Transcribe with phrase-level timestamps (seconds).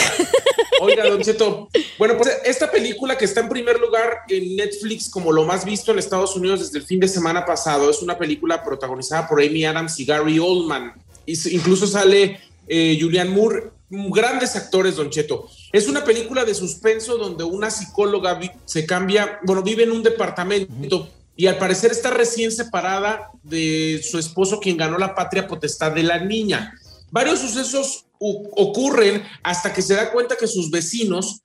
[0.82, 1.70] Oiga, Don Cheto.
[1.98, 5.92] Bueno, pues esta película que está en primer lugar en Netflix como lo más visto
[5.92, 9.66] en Estados Unidos desde el fin de semana pasado es una película protagonizada por Amy
[9.66, 10.94] Adams y Gary Oldman.
[11.26, 15.50] Incluso sale eh, Julianne Moore, grandes actores, Don Cheto.
[15.72, 21.10] Es una película de suspenso donde una psicóloga se cambia, bueno, vive en un departamento
[21.36, 26.04] y al parecer está recién separada de su esposo quien ganó la patria potestad de
[26.04, 26.74] la niña.
[27.12, 31.42] Varios sucesos ocurren hasta que se da cuenta que sus vecinos,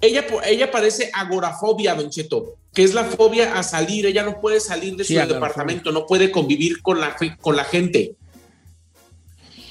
[0.00, 4.06] ella, ella padece agorafobia, Don Cheto, que es la fobia a salir.
[4.06, 7.64] Ella no puede salir de Sí, su departamento, no puede convivir con la, con la
[7.64, 8.14] gente.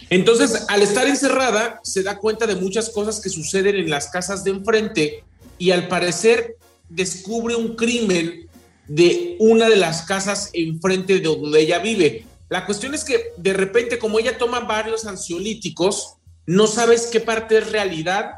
[0.10, 4.44] Entonces, al estar encerrada, se da cuenta de muchas cosas que suceden en las casas
[4.44, 5.24] de enfrente
[5.58, 6.58] y al parecer
[6.90, 8.48] descubre un crimen
[8.88, 12.26] de una de las casas enfrente de donde ella vive.
[12.50, 16.15] La cuestión es que de repente, como ella toma varios ansiolíticos,
[16.46, 18.32] no sabes qué parte es realidad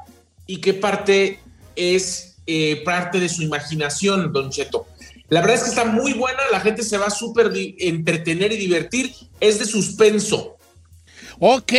[0.45, 1.39] y qué parte
[1.75, 4.87] es eh, parte de su imaginación, Don Cheto.
[5.29, 8.57] La verdad es que está muy buena, la gente se va a súper entretener y
[8.57, 10.55] divertir, es de suspenso.
[11.39, 11.73] Ok.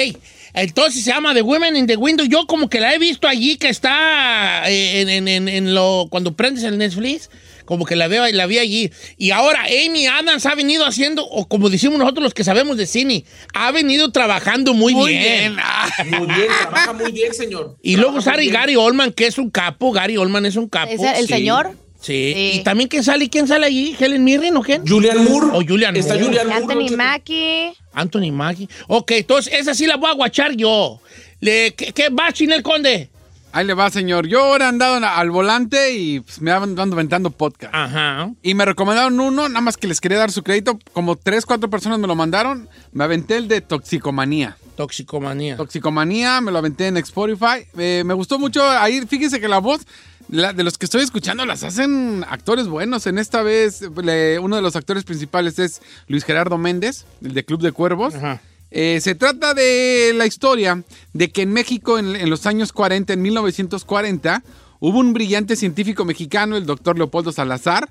[0.55, 2.27] Entonces se llama The Women in the Window.
[2.27, 6.65] Yo como que la he visto allí que está eh, en- en lo cuando prendes
[6.65, 7.31] el Netflix,
[7.69, 8.91] como que la veo la vi allí.
[9.19, 12.87] Y ahora Amy Adams ha venido haciendo, o como decimos nosotros los que sabemos de
[12.87, 15.55] cine, ha venido trabajando muy, Muy bien.
[15.55, 16.19] bien.
[16.19, 17.77] Muy bien, trabaja muy bien, señor.
[17.83, 18.55] Y luego Trabaja sale muy bien.
[18.55, 19.93] Gary Oldman, que es un capo.
[19.93, 20.91] Gary Oldman es un capo.
[20.91, 21.35] ¿Es el, sí.
[21.35, 21.73] señor?
[22.01, 22.33] Sí.
[22.35, 22.51] Sí.
[22.55, 24.87] Y también quién sale, quién sale allí, Helen Mirren o quién?
[24.89, 25.49] Julian Moore.
[25.53, 26.27] O Julian Está Moore.
[26.27, 26.63] Julian Moore.
[26.63, 26.97] Anthony.
[26.97, 27.73] Mackie.
[27.93, 28.69] Anthony Mackie.
[28.87, 31.03] Ok, entonces esa sí la voy a guachar yo.
[31.41, 33.11] Le, ¿qué, ¿Qué va, Chinel Conde?
[33.53, 34.27] Ahí le va, señor.
[34.27, 37.75] Yo ahora he andado al volante y pues, me ando inventando podcast.
[37.75, 38.31] Ajá.
[38.43, 40.79] Y me recomendaron uno, nada más que les quería dar su crédito.
[40.93, 42.69] Como tres, cuatro personas me lo mandaron.
[42.93, 44.57] Me aventé el de Toxicomanía.
[44.77, 45.57] Toxicomanía.
[45.57, 47.67] Toxicomanía, me lo aventé en Spotify.
[47.79, 49.01] Eh, me gustó mucho ahí.
[49.09, 49.81] Fíjense que la voz
[50.29, 53.07] la- de los que estoy escuchando las hacen actores buenos.
[53.07, 57.45] En esta vez, le- uno de los actores principales es Luis Gerardo Méndez, el de
[57.45, 58.15] Club de Cuervos.
[58.15, 58.41] Ajá.
[58.71, 60.83] Eh, se trata de la historia
[61.13, 64.43] de que en México, en, en los años 40, en 1940,
[64.81, 67.91] hubo un brillante científico mexicano, el doctor Leopoldo Salazar,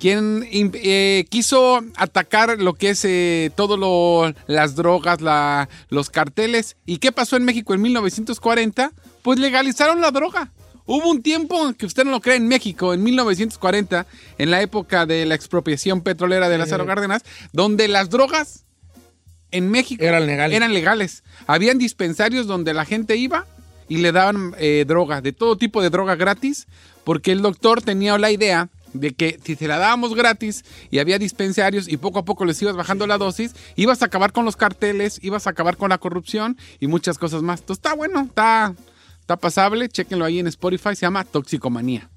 [0.00, 6.76] quien eh, quiso atacar lo que es eh, todo lo, las drogas, la- los carteles.
[6.86, 8.92] ¿Y qué pasó en México en 1940?
[9.22, 10.50] Pues legalizaron la droga.
[10.86, 14.06] Hubo un tiempo, que usted no lo cree, en México, en 1940,
[14.36, 17.22] en la época de la expropiación petrolera de Lázaro Cárdenas,
[17.52, 18.63] donde las drogas
[19.54, 20.56] en México Eran legales.
[20.56, 21.22] eran legales.
[21.46, 23.46] Habían dispensarios donde la gente iba
[23.88, 26.66] y le daban eh, droga, de todo tipo de droga gratis,
[27.04, 31.18] porque el doctor tenía la idea de que si se la dábamos gratis y había
[31.18, 34.56] dispensarios y poco a poco les ibas bajando la dosis, ibas a acabar con los
[34.56, 37.60] carteles, ibas a acabar con la corrupción y muchas cosas más.
[37.60, 38.74] Entonces está bueno, está,
[39.20, 42.08] está pasable, chéquenlo ahí en Spotify, se llama Toxicomanía.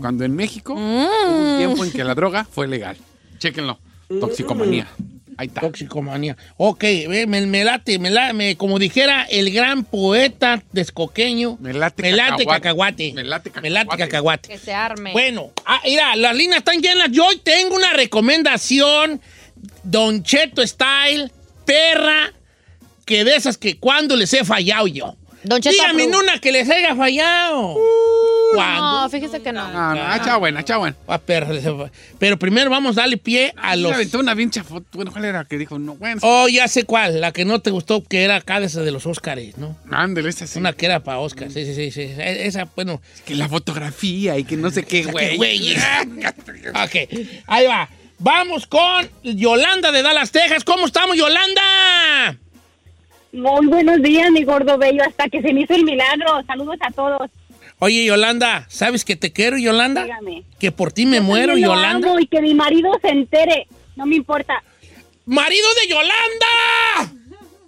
[0.00, 2.96] Cuando en México hubo un tiempo en que la droga fue legal.
[3.38, 3.78] Chéquenlo,
[4.20, 4.88] Toxicomanía.
[5.36, 5.60] Ahí está.
[5.62, 6.36] Toxicomanía.
[6.56, 11.56] Ok, me, me late, me late, me- como dijera el gran poeta descoqueño.
[11.60, 12.60] Me late me late cacahuate.
[12.62, 13.12] cacahuate.
[13.14, 14.10] Me late Me late cacahuate.
[14.10, 14.48] cacahuate.
[14.48, 15.12] Que se arme.
[15.12, 17.08] Bueno, ah, mira, las líneas están llenas.
[17.10, 19.20] Yo hoy tengo una recomendación,
[19.82, 21.30] Don Cheto Style,
[21.64, 22.32] perra,
[23.04, 25.16] que de esas que cuando les he fallado yo.
[25.44, 27.76] Don Cheto Dígame en una que les haya fallado.
[28.54, 29.02] ¿Cuándo?
[29.02, 29.68] No, fíjese que no.
[29.72, 30.96] No, no, echa buena, echa buena.
[31.08, 31.20] Ah,
[32.18, 33.92] Pero primero vamos a darle pie a Le los...
[33.92, 34.86] aventó una bien chafota.
[34.92, 35.44] Bueno, ¿cuál era?
[35.44, 36.20] Que dijo, no, bueno.
[36.22, 38.90] Oh, ya sé cuál, la que no te gustó, que era acá de esa de
[38.92, 39.76] los Óscares, ¿no?
[39.90, 40.58] Ándale, esa sí.
[40.58, 42.00] Una que era para Óscar, sí, sí, sí, sí.
[42.02, 45.36] E- Esa, bueno, Que la fotografía y que no sé qué, qué güey.
[45.36, 45.82] güeyes.
[46.74, 47.88] ok, ahí va.
[48.18, 50.62] Vamos con Yolanda de Dallas, Texas.
[50.64, 52.38] ¿Cómo estamos, Yolanda?
[53.34, 56.40] Muy buenos días, mi gordo bello, hasta que se me hizo el milagro.
[56.46, 57.28] Saludos a todos.
[57.80, 60.04] Oye, Yolanda, ¿sabes que te quiero, Yolanda?
[60.04, 60.44] Dígame.
[60.60, 62.08] Que por ti me Yo muero, Yolanda.
[62.10, 63.66] amo y que mi marido se entere.
[63.96, 64.62] No me importa.
[65.26, 66.14] ¡Marido de Yolanda!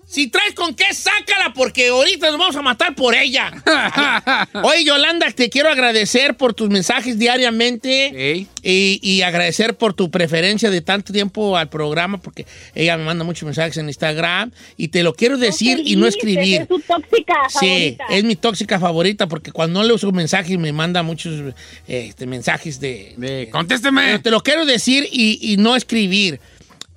[0.09, 3.51] Si traes con qué, sácala, porque ahorita nos vamos a matar por ella.
[4.63, 10.71] Oye, Yolanda, te quiero agradecer por tus mensajes diariamente y, y agradecer por tu preferencia
[10.71, 15.03] de tanto tiempo al programa, porque ella me manda muchos mensajes en Instagram y te
[15.03, 16.63] lo quiero decir y no escribir.
[16.63, 18.05] Es su tóxica Sí, favorita.
[18.11, 21.53] es mi tóxica favorita porque cuando no le uso mensajes me manda muchos
[21.89, 23.15] este, mensajes de...
[23.17, 24.03] De, contésteme.
[24.07, 26.39] Pero te lo quiero decir y, y no escribir.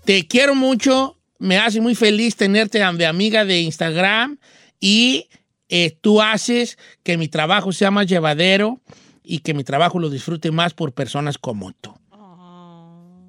[0.05, 4.38] Te quiero mucho, me hace muy feliz tenerte de amiga de Instagram
[4.80, 5.27] y
[5.69, 8.80] eh, tú haces que mi trabajo sea más llevadero
[9.24, 11.94] y que mi trabajo lo disfrute más por personas como tú.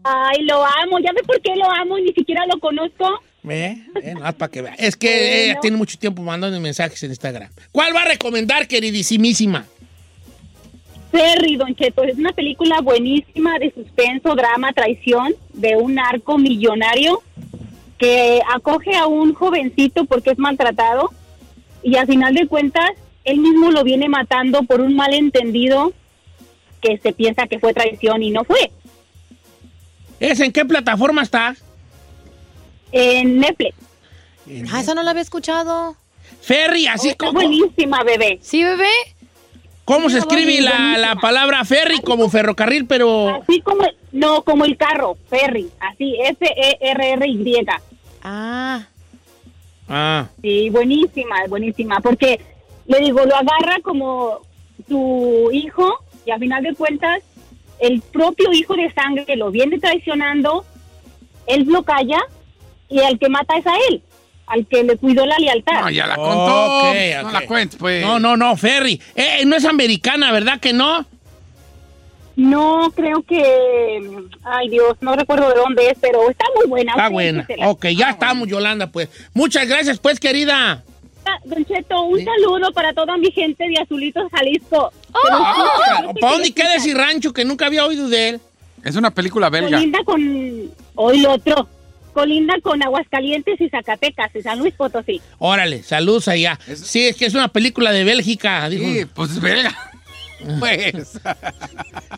[0.02, 0.98] Ay, lo amo.
[0.98, 3.22] ¿Ya ve por qué lo amo y ni siquiera lo conozco?
[3.42, 3.78] ¿Ve?
[4.02, 4.74] Eh, nada para que vea.
[4.74, 7.50] Es que ella tiene mucho tiempo mandando mensajes en Instagram.
[7.70, 9.66] ¿Cuál va a recomendar, queridísimísima?
[11.10, 17.20] Ferry, Don Cheto, es una película buenísima de suspenso, drama, traición de un narco millonario
[18.00, 21.10] que acoge a un jovencito porque es maltratado
[21.82, 22.90] y al final de cuentas
[23.24, 25.92] él mismo lo viene matando por un malentendido
[26.80, 28.72] que se piensa que fue traición y no fue.
[30.18, 31.54] ¿Es en qué plataforma está?
[32.90, 33.74] En Netflix.
[34.72, 35.94] Ah, esa no la había escuchado.
[36.40, 37.40] Ferry, así Está como...
[37.40, 38.38] buenísima, bebé.
[38.40, 38.88] ¿Sí, bebé?
[39.84, 43.42] ¿Cómo se escribe la, la palabra ferry como ferrocarril, pero...
[43.42, 47.66] Así como, no, como el carro, Ferry, así, E F-E-R-R-Y.
[48.22, 48.86] Ah.
[49.88, 52.40] Ah, Sí, buenísima, buenísima, porque
[52.86, 54.38] le digo, lo agarra como
[54.88, 55.92] su hijo
[56.24, 57.22] y a final de cuentas
[57.80, 60.64] el propio hijo de sangre que lo viene traicionando,
[61.46, 62.20] él lo calla
[62.88, 64.02] y el que mata es a él,
[64.46, 65.80] al que le cuidó la lealtad.
[65.80, 66.66] No, ya la contó.
[66.90, 67.32] Ok, No ok.
[67.32, 68.02] la cuentes, pues.
[68.04, 69.00] no, no, no, ferry.
[69.16, 71.04] Eh, no es americana, ¿verdad que no?
[72.40, 74.00] No, creo que,
[74.44, 76.92] ay Dios, no recuerdo de dónde es, pero está muy buena.
[76.92, 77.42] Está buena.
[77.42, 77.68] échesela.
[77.68, 79.10] Ok, ya estamos, Yolanda, pues.
[79.34, 80.82] Muchas gracias, pues, querida.
[81.26, 84.90] Ah, Don Cheto, un saludo para toda mi gente de Azulitos, Jalisco.
[85.12, 88.40] Ah, ¿Para dónde queda ese rancho que nunca había oído de él?
[88.82, 89.76] Es una película belga.
[89.76, 91.68] Colinda con, hoy lo otro,
[92.14, 95.20] colinda con Aguascalientes y Zacatecas, y San Luis Potosí.
[95.36, 96.58] Órale, saludos allá.
[96.74, 98.84] Sí, es que es una película de Bélgica, dijo.
[98.84, 99.89] Sí, pues es belga.
[100.58, 101.18] Pues.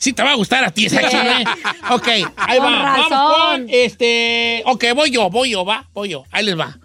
[0.00, 1.44] Sí, te va a gustar a ti esa chile.
[1.90, 2.82] Ok, ahí Con va.
[3.08, 4.62] Vamos con este.
[4.66, 6.24] Ok, voy yo, voy yo, va, voy yo.
[6.30, 6.78] Ahí les va.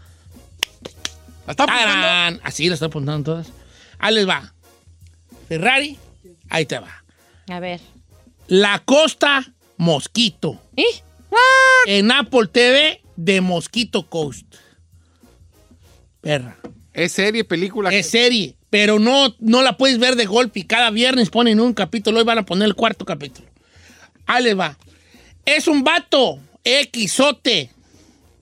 [1.46, 2.42] ¿La está apuntando?
[2.44, 3.48] Así la estoy apuntando todas.
[4.00, 4.54] Ahí les va.
[5.48, 5.98] Ferrari,
[6.50, 7.04] ahí te va.
[7.50, 7.80] A ver.
[8.48, 9.46] La Costa
[9.78, 10.62] Mosquito.
[10.76, 10.86] ¿Y?
[11.86, 14.56] En Apple TV de Mosquito Coast.
[16.22, 16.58] Perra.
[16.98, 17.92] Es serie, película.
[17.92, 20.62] Es serie, pero no, no la puedes ver de golpe.
[20.62, 22.18] y Cada viernes ponen un capítulo.
[22.18, 23.48] Hoy van a poner el cuarto capítulo.
[24.26, 24.76] Ahí les va.
[25.46, 26.40] Es un vato
[27.08, 27.70] Xote.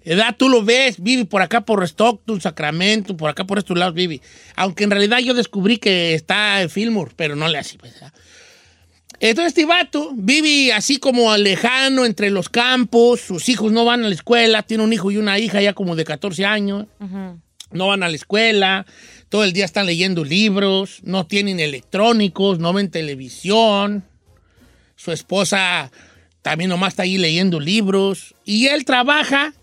[0.06, 0.36] ¿Edad?
[0.38, 4.22] Tú lo ves, vive por acá por Stockton, Sacramento, por acá por estos lados vive.
[4.56, 7.78] Aunque en realidad yo descubrí que está en Fillmore, pero no le hace.
[7.78, 8.14] Pues, ¿verdad?
[9.20, 14.08] Entonces este vato vive así como lejano entre los campos, sus hijos no van a
[14.08, 16.86] la escuela, tiene un hijo y una hija ya como de 14 años,
[17.72, 18.86] no van a la escuela,
[19.30, 24.06] todo el día están leyendo libros, no tienen electrónicos, no ven televisión,
[24.96, 25.92] su esposa
[26.42, 29.54] también nomás está ahí leyendo libros y él trabaja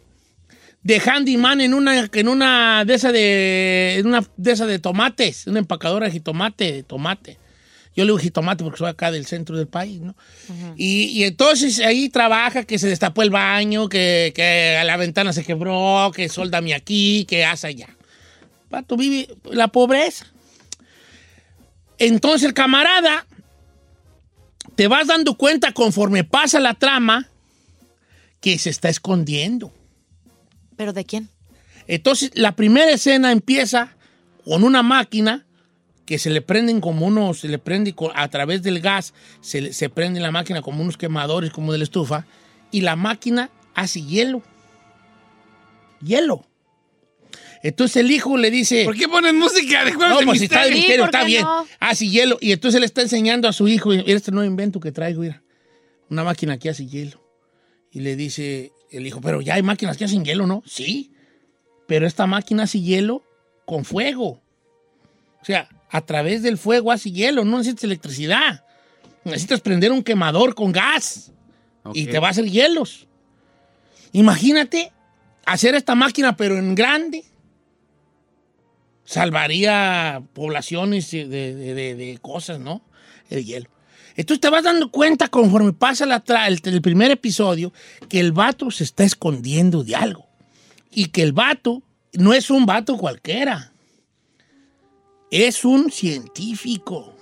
[0.82, 5.46] de handyman en una, en una de esa de, en una de esa de tomates,
[5.46, 7.38] una empacadora de jitomate, de tomate.
[7.94, 10.16] Yo le digo jitomate porque soy acá del centro del país, ¿no?
[10.76, 15.44] y, y entonces ahí trabaja que se destapó el baño, que, que la ventana se
[15.44, 17.88] quebró, que soldame aquí, que hace allá.
[18.70, 20.26] Pato vive la pobreza.
[21.98, 23.26] Entonces el camarada,
[24.74, 27.28] te vas dando cuenta conforme pasa la trama
[28.40, 29.72] que se está escondiendo.
[30.76, 31.28] ¿Pero de quién?
[31.86, 33.94] Entonces, la primera escena empieza
[34.44, 35.46] con una máquina
[36.06, 39.72] que se le prenden como unos, se le prende a través del gas, se, le-
[39.72, 42.26] se prende la máquina como unos quemadores, como de la estufa,
[42.70, 44.42] y la máquina hace hielo.
[46.00, 46.44] Hielo.
[47.62, 48.84] Entonces el hijo le dice...
[48.84, 51.04] ¿Por qué ponen música de juegos No, de pues si está de misterio?
[51.04, 51.42] misterio, ¿por qué está bien.
[51.42, 51.66] no?
[51.78, 52.38] Hace hielo.
[52.40, 55.42] Y entonces le está enseñando a su hijo, mira este nuevo invento que traigo, mira.
[56.10, 57.22] Una máquina que hace hielo.
[57.92, 60.62] Y le dice el hijo, pero ya hay máquinas que hacen hielo, ¿no?
[60.66, 61.12] Sí.
[61.86, 63.22] Pero esta máquina hace hielo
[63.64, 64.42] con fuego.
[65.40, 68.64] O sea, a través del fuego hace hielo, no necesitas electricidad.
[69.24, 71.30] Necesitas prender un quemador con gas
[71.94, 73.06] y te va a hacer hielos.
[74.12, 74.90] Imagínate
[75.44, 77.24] hacer esta máquina, pero en grande.
[79.04, 82.82] Salvaría poblaciones de, de- de- de cosas, ¿no?
[83.30, 83.68] El hielo.
[84.16, 87.72] Entonces te vas dando cuenta conforme pasa la el, el primer episodio
[88.08, 90.26] que el vato se está escondiendo de algo.
[90.90, 91.82] Y que el vato
[92.12, 93.71] no es un vato cualquiera.
[95.32, 97.14] Es un científico.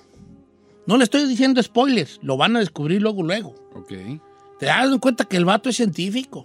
[0.84, 3.54] No le estoy diciendo spoilers, lo van a descubrir luego, luego.
[3.72, 3.92] Ok.
[4.58, 6.44] Te das cuenta que el vato es científico.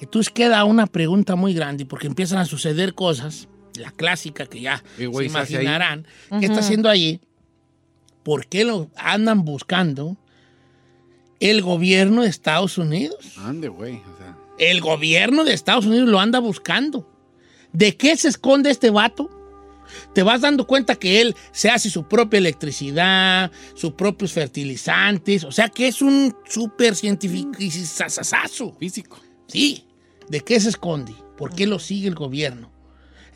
[0.00, 4.84] Entonces queda una pregunta muy grande porque empiezan a suceder cosas, la clásica que ya
[4.96, 6.06] ¿Qué se imaginarán.
[6.38, 7.20] ¿Qué está haciendo allí?
[8.22, 10.16] ¿Por qué lo andan buscando
[11.40, 13.36] el gobierno de Estados Unidos?
[13.38, 13.96] Ande, güey.
[13.96, 17.10] O sea, El gobierno de Estados Unidos lo anda buscando.
[17.72, 19.39] ¿De qué se esconde este vato?
[20.14, 25.52] Te vas dando cuenta que él se hace su propia electricidad, sus propios fertilizantes, o
[25.52, 27.52] sea que es un súper científico
[28.78, 29.18] físico.
[29.46, 29.84] Sí,
[30.28, 31.14] ¿de qué se esconde?
[31.36, 32.70] ¿Por qué lo sigue el gobierno?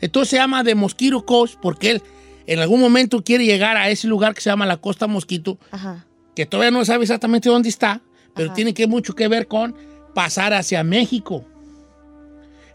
[0.01, 2.03] Entonces se llama de Mosquito Coast porque él
[2.47, 6.05] en algún momento quiere llegar a ese lugar que se llama la Costa Mosquito, Ajá.
[6.35, 8.01] que todavía no sabe exactamente dónde está,
[8.35, 8.55] pero Ajá.
[8.55, 9.75] tiene que mucho que ver con
[10.13, 11.45] pasar hacia México.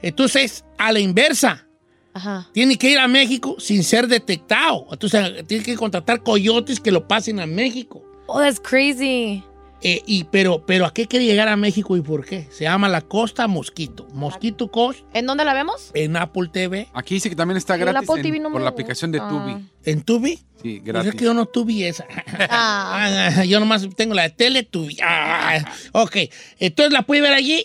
[0.02, 1.66] Entonces, a la inversa,
[2.12, 2.48] Ajá.
[2.52, 4.86] tiene que ir a México sin ser detectado.
[4.90, 8.02] Entonces, tiene que contratar coyotes que lo pasen a México.
[8.26, 9.42] Oh, that's crazy.
[9.82, 12.46] Eh, y, pero, pero, ¿a qué quiere llegar a México y por qué?
[12.50, 14.06] Se llama la Costa Mosquito.
[14.12, 15.90] Mosquito Coast ¿En dónde la vemos?
[15.94, 16.88] en Apple TV.
[16.92, 19.20] Aquí dice que también está gratis Apple en- TV no por la aplicación de.
[19.20, 19.56] Tubi.
[19.86, 20.36] ¿En Tubi?
[20.62, 21.08] Sí, Pues gratis.
[21.12, 22.04] es que yo no tuve esa.
[22.50, 23.30] Ah.
[23.38, 24.98] Ah, yo nomás tengo la de Teletubi.
[25.02, 26.16] Ah, ok,
[26.58, 27.64] entonces la puede ver allí.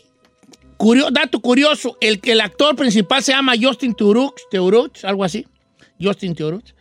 [0.78, 5.46] Curio- dato curioso, el, el actor principal se llama Justin Turux, Teurux, algo así.
[6.02, 6.76] Justin Teurux.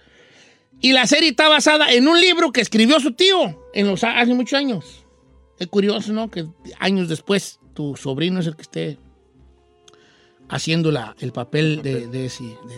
[0.81, 4.35] Y la serie está basada en un libro que escribió su tío en los, hace
[4.35, 5.05] muchos años.
[5.59, 6.31] Es curioso, ¿no?
[6.31, 6.45] Que
[6.81, 8.99] años después tu sobrino es el que esté
[10.49, 12.45] haciendo la, el papel de, de ese.
[12.45, 12.77] de.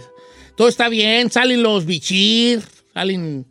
[0.57, 2.63] Todo está bien, salen los bichir,
[2.95, 3.47] salen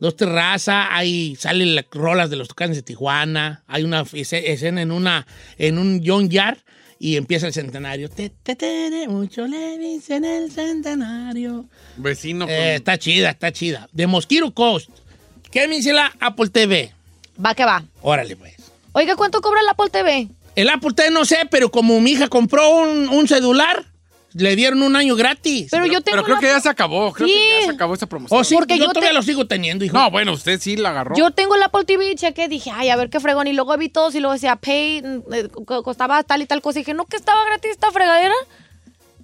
[0.00, 4.90] dos terrazas, hay, salen las rolas de los tocanes de Tijuana, hay una escena en
[4.90, 5.26] una
[5.58, 6.58] en un John Yard
[7.02, 8.08] y empieza el centenario.
[8.08, 11.64] Te, te, te, mucho le dicen el centenario.
[11.96, 12.54] Vecino con...
[12.54, 13.88] Eh, está chida, está chida.
[13.90, 14.88] De Mosquito Coast.
[15.50, 16.92] ¿Qué me dice la Apple TV?
[17.44, 17.82] Va que va.
[18.02, 18.54] Órale, pues.
[18.92, 20.28] Oiga, ¿cuánto cobra el Apple TV?
[20.54, 23.84] El Apple TV no sé, pero como mi hija compró un, un celular,
[24.34, 25.68] le dieron un año gratis.
[25.70, 27.12] Pero yo tengo Pero creo la- que ya se acabó.
[27.12, 28.40] Creo que ya se acabó esa promoción.
[28.40, 29.96] oh, sí, porque yo, yo todavía te- lo sigo teniendo, hijo.
[29.96, 31.16] No, bueno, usted sí la agarró.
[31.16, 33.46] Yo tengo el Apple TV y chequé, dije, ay, a ver qué fregón.
[33.46, 36.62] Y luego vi todos y luego decía, pay, mm, eh, co- costaba tal y tal
[36.62, 36.78] cosa.
[36.78, 38.34] Y dije, no, que estaba gratis esta fregadera.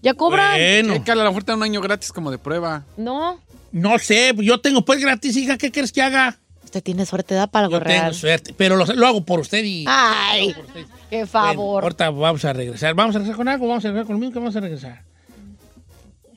[0.03, 0.53] Ya cobran.
[0.57, 2.85] Bueno, Chécale, a lo mejor te dan un año gratis como de prueba.
[2.97, 3.41] No.
[3.73, 6.39] no sé, yo tengo pues gratis, hija, ¿qué quieres que haga?
[6.69, 9.87] Usted tiene suerte, da para Yo tengo suerte, pero lo, lo hago por usted y...
[9.89, 10.85] Ay, por usted.
[11.09, 11.83] qué Bueno, favor.
[11.85, 12.93] ahorita vamos a regresar.
[12.95, 13.67] ¿Vamos a regresar con algo?
[13.69, 14.33] ¿Vamos a regresar conmigo?
[14.35, 15.03] ¿Qué vamos a regresar?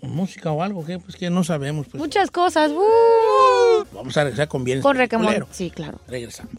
[0.02, 0.86] ¿Música o algo?
[0.86, 1.00] ¿Qué?
[1.00, 1.86] Pues que no sabemos.
[1.88, 2.00] Pues.
[2.02, 2.72] Muchas cosas.
[2.72, 5.46] uh, Vamos a regresar con bienes con requemón.
[5.52, 6.00] Sí, claro.
[6.08, 6.54] Regresamos.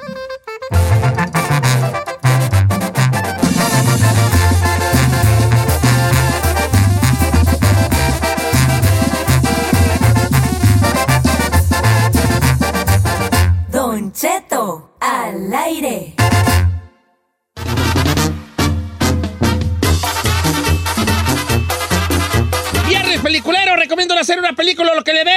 [24.85, 25.31] Lo que le dé.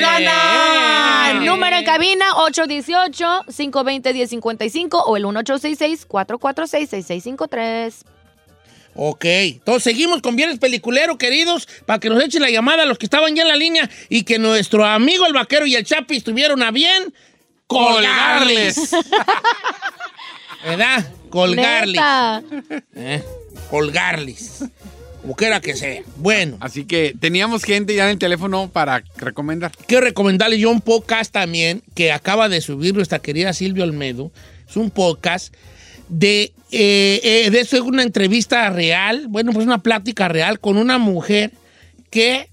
[0.00, 1.36] ganar!
[1.36, 1.40] Eh.
[1.40, 7.94] Número en cabina 818-520-1055 o el 1866-446-6653.
[8.96, 12.96] Ok, entonces seguimos con Viernes Peliculero, queridos, para que nos echen la llamada a los
[12.96, 16.14] que estaban ya en la línea y que nuestro amigo el vaquero y el Chapi
[16.16, 17.12] estuvieron a bien
[17.66, 18.92] colgarles.
[20.64, 21.12] ¿Verdad?
[21.28, 22.00] Colgarles.
[22.94, 23.20] ¿eh?
[23.68, 24.62] Colgarles.
[25.24, 26.02] Como quiera que sea.
[26.18, 29.72] Bueno, Así que teníamos gente ya en el teléfono para recomendar.
[29.86, 34.30] quiero recomendarles yo un podcast también que acaba de subir nuestra querida Silvia Olmedo.
[34.68, 35.54] Es un podcast
[36.10, 40.76] de, eh, eh, de eso es una entrevista real, bueno, pues una plática real con
[40.76, 41.52] una mujer
[42.10, 42.50] que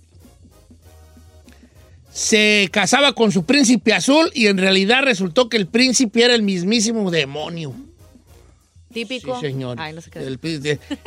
[2.09, 6.41] se casaba con su príncipe azul y en realidad resultó que el príncipe era el
[6.41, 7.75] mismísimo demonio.
[8.91, 9.35] Típico.
[9.39, 9.77] Sí, señor.
[9.79, 10.19] Ay, no sé qué.
[10.19, 10.39] el,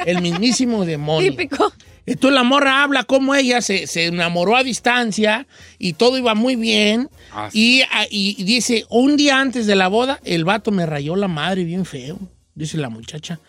[0.07, 1.31] el mismísimo demonio.
[1.31, 1.73] Típico.
[2.07, 5.47] Entonces la morra habla como ella se, se enamoró a distancia
[5.79, 7.09] y todo iba muy bien.
[7.33, 11.17] Ah, y, a- y dice, un día antes de la boda, el vato me rayó
[11.17, 12.19] la madre bien feo.
[12.55, 13.41] Dice la muchacha.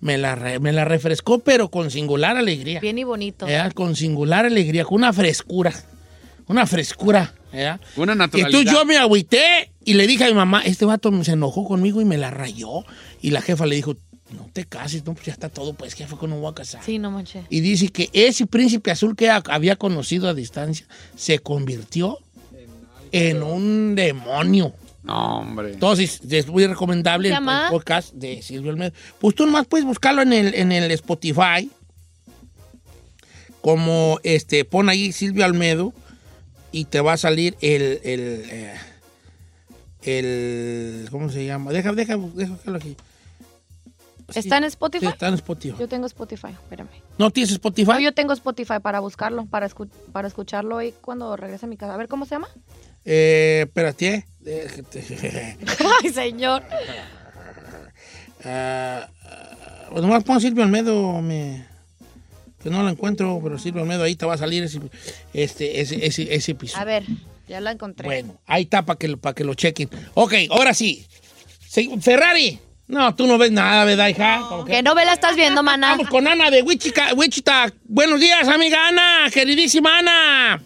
[0.00, 2.78] Me la, re- me la refrescó, pero con singular alegría.
[2.78, 3.46] Bien y bonito.
[3.46, 3.72] ¿verdad?
[3.72, 5.72] Con singular alegría, con una frescura.
[6.46, 7.34] Una frescura.
[7.52, 7.80] ¿verdad?
[7.96, 8.48] Una Y naturalidad.
[8.50, 12.00] entonces yo me agüité y le dije a mi mamá, este vato se enojó conmigo
[12.00, 12.84] y me la rayó.
[13.22, 13.96] Y la jefa le dijo,
[14.32, 16.82] no te cases, no, pues ya está todo, pues jefa, que no voy a casar.
[16.84, 17.44] Sí, no manches.
[17.48, 20.86] Y dice que ese príncipe azul que había conocido a distancia
[21.16, 22.18] se convirtió
[23.12, 24.74] en un demonio.
[25.04, 25.74] No, hombre.
[25.74, 27.38] Entonces, es muy recomendable el
[27.70, 28.92] podcast de Silvio Almedo.
[29.20, 31.70] Pues tú nomás puedes buscarlo en el, en el Spotify.
[33.60, 35.94] Como este, pon ahí Silvio Almedo
[36.74, 38.00] y te va a salir el.
[38.04, 38.74] el, eh,
[40.02, 41.70] el- ¿Cómo se llama?
[41.72, 42.96] Deja, deja, déjalo aquí.
[44.30, 45.06] Sí, ¿Está en Spotify?
[45.06, 45.76] Sí, está en Spotify.
[45.78, 46.88] Yo tengo Spotify, espérame.
[47.18, 47.90] ¿No tienes Spotify?
[47.92, 51.76] No, yo tengo Spotify para buscarlo, para, escu- para escucharlo hoy cuando regrese a mi
[51.76, 51.94] casa.
[51.94, 52.48] A ver, ¿cómo se llama?
[53.04, 54.26] Eh, espérate.
[56.02, 56.62] Ay, señor.
[59.90, 61.66] Pues nomás pon Silvio Almedo, me,
[62.64, 64.80] que no lo encuentro, pero Silvio Almedo, ahí te va a salir ese,
[65.32, 66.82] este, ese, ese, ese episodio.
[66.82, 67.04] A ver,
[67.46, 68.06] ya la encontré.
[68.06, 69.88] Bueno, ahí está para que, lo- pa' que lo chequen.
[70.14, 71.06] Ok, ahora sí.
[71.68, 72.58] Sí, Ferrari.
[72.86, 74.42] No, tú no ves nada, ¿verdad, hija?
[74.66, 75.90] Que- ¿Qué novela estás viendo, maná?
[75.92, 77.72] Vamos con Ana de Wichita, Wichita.
[77.84, 80.62] Buenos días, amiga Ana, queridísima Ana.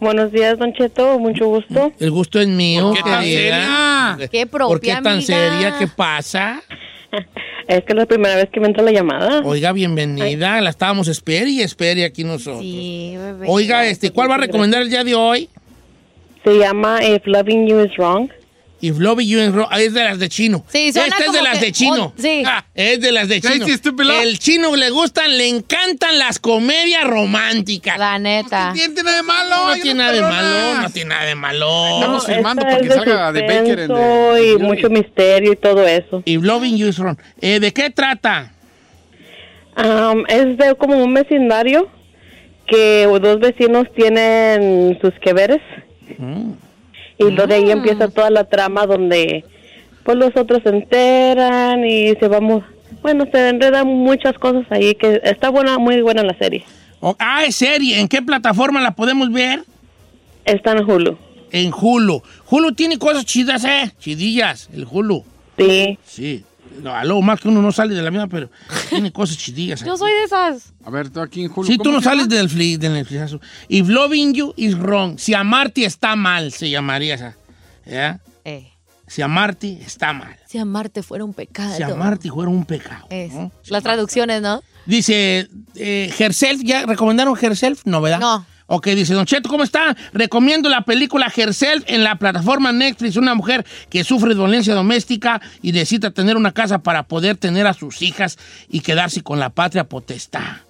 [0.00, 1.92] Buenos días, Don Cheto, mucho gusto.
[2.00, 2.88] El gusto es mío.
[2.88, 4.18] ¿Por qué tan seria?
[4.32, 5.26] Qué propia, ¿Por qué tan amiga.
[5.26, 5.78] seria?
[5.78, 6.60] ¿Qué pasa?
[7.68, 9.40] Es que es la primera vez que me entra la llamada.
[9.44, 10.60] Oiga, bienvenida.
[10.60, 12.60] La estábamos espere y espere aquí nosotros.
[12.60, 13.46] Sí, bebé.
[13.48, 15.48] Oiga, este, ¿cuál va a recomendar el día de hoy?
[16.44, 18.30] Se llama If Loving You Is Wrong.
[18.84, 19.68] If Loving You Wrong.
[19.70, 20.64] Ah, Es de las de chino.
[20.68, 22.06] Sí, Esta es de las que- de chino.
[22.06, 22.42] oh, sí.
[22.44, 23.64] Ah, es de las de chino.
[23.64, 24.22] Crazy Stupid Love.
[24.22, 27.96] El chino le gustan, le encantan las comedias románticas.
[27.96, 28.72] La neta.
[28.74, 29.56] ¿Qué tiene nada de malo?
[29.68, 31.94] No tiene nada de malo, no tiene nada de malo.
[32.00, 35.52] Estamos esta filmando es para que de salga de Baker en de- y mucho misterio
[35.52, 36.22] y todo eso.
[36.24, 37.16] If Loving You is Wrong.
[37.40, 38.52] Eh, ¿De qué trata?
[39.76, 41.88] Um, es de como un vecindario
[42.66, 45.60] que dos vecinos tienen sus que veres.
[47.26, 49.44] Y lo de ahí empieza toda la trama donde
[50.04, 52.64] pues los otros se enteran y se vamos,
[53.02, 56.64] bueno, se enredan muchas cosas ahí que está buena, muy buena la serie.
[57.00, 58.00] Oh, ah, es serie.
[58.00, 59.64] ¿En qué plataforma la podemos ver?
[60.44, 61.18] Está en Hulu.
[61.50, 62.22] En Hulu.
[62.48, 63.92] Hulu tiene cosas chidas, ¿eh?
[63.98, 65.24] Chidillas, el Hulu.
[65.58, 65.98] Sí.
[66.04, 66.44] Sí.
[66.80, 68.50] No, a lo más que uno no sale de la misma, pero
[68.88, 69.84] tiene cosas chidillas.
[69.84, 70.72] Yo soy de esas.
[70.84, 71.70] A ver, tú aquí en Julio.
[71.70, 73.40] Sí, tú ¿cómo no sales del Netflixazo.
[73.68, 75.18] If loving you is wrong.
[75.18, 77.36] Si amarte está mal, se llamaría esa.
[77.86, 78.20] ¿Ya?
[78.44, 78.70] Eh,
[79.06, 80.36] Si amarte está mal.
[80.46, 81.76] si amarte fuera un pecado.
[81.76, 83.06] Si amarte fuera un pecado.
[83.10, 83.32] Es.
[83.32, 83.52] ¿no?
[83.66, 84.62] Las traducciones, ¿no?
[84.86, 87.82] Dice, eh, Herself, ¿ya recomendaron Herself?
[87.84, 88.20] No, ¿verdad?
[88.20, 88.46] No.
[88.74, 89.94] Ok, dice, Don Cheto, ¿cómo está?
[90.14, 93.16] Recomiendo la película Herself en la plataforma Netflix.
[93.16, 97.74] Una mujer que sufre violencia doméstica y necesita tener una casa para poder tener a
[97.74, 98.38] sus hijas
[98.70, 100.62] y quedarse con la patria potestad.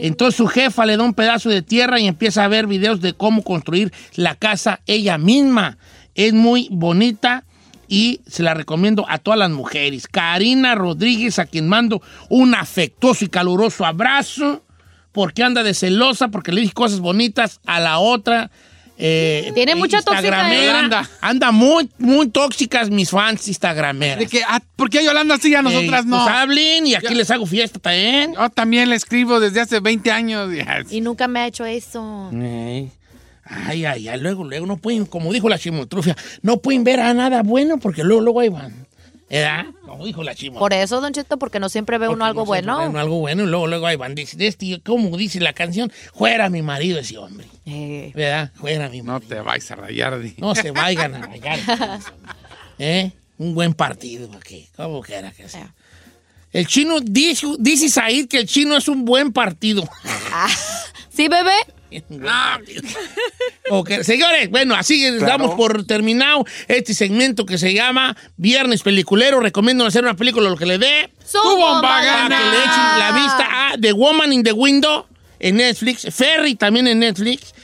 [0.00, 3.14] Entonces su jefa le da un pedazo de tierra y empieza a ver videos de
[3.14, 5.78] cómo construir la casa ella misma.
[6.16, 7.44] Es muy bonita
[7.86, 10.08] y se la recomiendo a todas las mujeres.
[10.08, 14.64] Karina Rodríguez, a quien mando un afectuoso y caluroso abrazo,
[15.12, 18.50] porque anda de celosa, porque le dije cosas bonitas a la otra.
[18.98, 20.62] eh, Tiene mucha tóxica, instagramera.
[20.62, 20.66] ¿eh?
[20.66, 21.10] Yolanda.
[21.20, 24.18] Anda muy, muy tóxicas mis fans instagrameras.
[24.18, 26.24] De que, ah, ¿Por qué a Yolanda sí y a nosotras Ey, no?
[26.24, 28.34] Pues hablen y aquí les hago fiesta también.
[28.34, 30.48] Yo también le escribo desde hace 20 años.
[30.90, 32.30] Y nunca me ha hecho eso.
[32.32, 32.90] Ey.
[33.44, 37.12] Ay, ay, ay, luego, luego no pueden, como dijo la chimotrufia, no pueden ver a
[37.12, 38.86] nada bueno porque luego, luego ahí van.
[39.32, 39.64] ¿Verdad?
[39.86, 40.58] Como dijo la chimo.
[40.58, 42.86] Por eso, Don Cheto, porque no siempre ve uno algo no siempre bueno.
[42.92, 44.14] ven algo bueno y luego, luego ahí van.
[44.14, 47.46] Dice, de este, como dice la canción, fuera mi marido ese hombre.
[47.64, 48.52] Eh, ¿Verdad?
[48.54, 49.28] Fuera mi No marido.
[49.36, 50.20] te vais a rayar.
[50.20, 50.34] di.
[50.36, 51.58] No se vayan a rayar.
[52.78, 53.10] ¿Eh?
[53.38, 55.72] Un buen partido aquí, como quiera que sea.
[56.52, 59.88] El chino, dice, dice Said que el chino es un buen partido.
[61.08, 61.54] ¿Sí, bebé?
[63.70, 69.40] Ok, señores, bueno, así damos por terminado este segmento que se llama Viernes Peliculero.
[69.40, 71.10] Recomiendo hacer una película lo que le dé.
[71.24, 72.36] ¡Su bomba gana!
[72.36, 75.06] que le echen la vista a The Woman in the Window
[75.38, 77.54] en Netflix, Ferry también en Netflix,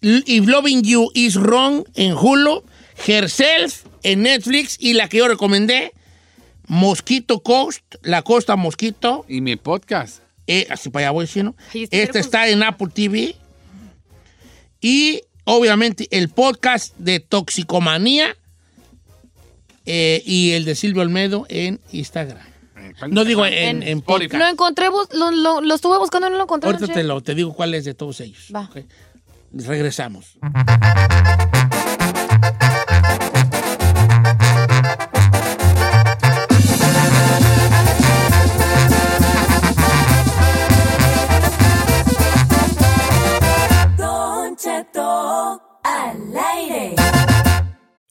[0.00, 2.62] y Loving You Is Wrong en Hulu,
[3.06, 5.92] Herself en Netflix y la que yo recomendé,
[6.66, 9.24] Mosquito Coast, La Costa Mosquito.
[9.28, 10.22] Y mi podcast.
[10.46, 11.56] Eh, así para allá voy, ¿sí, no?
[11.72, 13.34] Este está en Apple TV.
[14.88, 18.36] Y obviamente el podcast de Toxicomanía
[19.84, 22.38] eh, y el de Silvio Olmedo en Instagram.
[23.08, 24.34] No digo en, En- en podcast.
[24.34, 26.70] Lo encontré, lo, lo- lo estuve buscando y no lo encontré.
[26.70, 28.46] Ahorita te, lo, te digo cuál es de todos ellos.
[28.54, 28.70] Va.
[29.52, 30.38] Regresamos.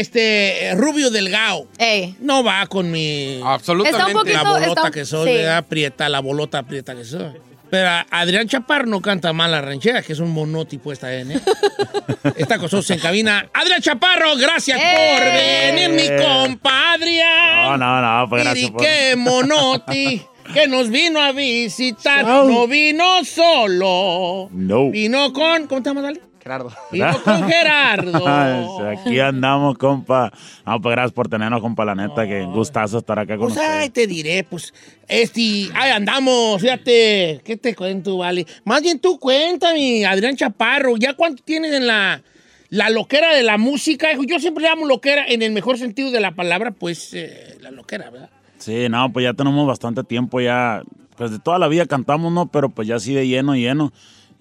[0.00, 1.66] este Rubio Delgado.
[1.78, 2.16] Ey.
[2.20, 3.98] No va con mi Absolutamente.
[3.98, 5.34] Está un poquito- la bolota está- que soy, sí.
[5.34, 5.64] ¿verdad?
[5.66, 7.32] Prieta, la bolota prieta que soy.
[7.70, 11.40] Pero Adrián Chaparro no canta mal la ranchera, que es un monoti puesta en, ¿eh?
[12.36, 13.46] Está con nosotros en cabina.
[13.52, 17.20] Adrián Chaparro, gracias por venir, mi compadre.
[17.64, 18.80] No, no, no, pues gracias Y por...
[18.80, 20.22] qué monoti
[20.54, 22.24] que nos vino a visitar.
[22.24, 24.48] No vino solo.
[24.50, 24.90] No.
[24.90, 25.66] Vino con.
[25.66, 26.22] ¿Cómo te llamas, Dale?
[26.40, 26.70] Gerardo.
[26.92, 28.88] Vino con Gerardo.
[28.88, 30.32] Aquí andamos, compa.
[30.64, 33.88] No, pues gracias por tenernos, compa, la neta, que gustazo estar acá con Pues ay,
[33.88, 33.92] ustedes.
[33.92, 34.72] te diré, pues,
[35.06, 38.46] este, ahí andamos, fíjate, ¿qué te cuento, vale?
[38.64, 42.22] Más bien tú cuéntame, Adrián Chaparro, ¿ya cuánto tienes en la,
[42.70, 44.08] la loquera de la música?
[44.26, 47.70] Yo siempre le llamo loquera en el mejor sentido de la palabra, pues, eh, la
[47.70, 48.30] loquera, ¿verdad?
[48.58, 50.82] Sí, no, pues ya tenemos bastante tiempo ya.
[51.16, 52.46] Pues de toda la vida cantamos, ¿no?
[52.46, 53.92] Pero pues ya así de lleno, lleno.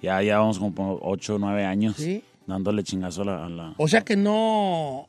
[0.02, 1.96] Ya, ya vamos como por ocho o nueve años.
[1.98, 2.24] Sí.
[2.46, 3.46] Dándole chingazo a la...
[3.46, 5.08] a la- O sea que no...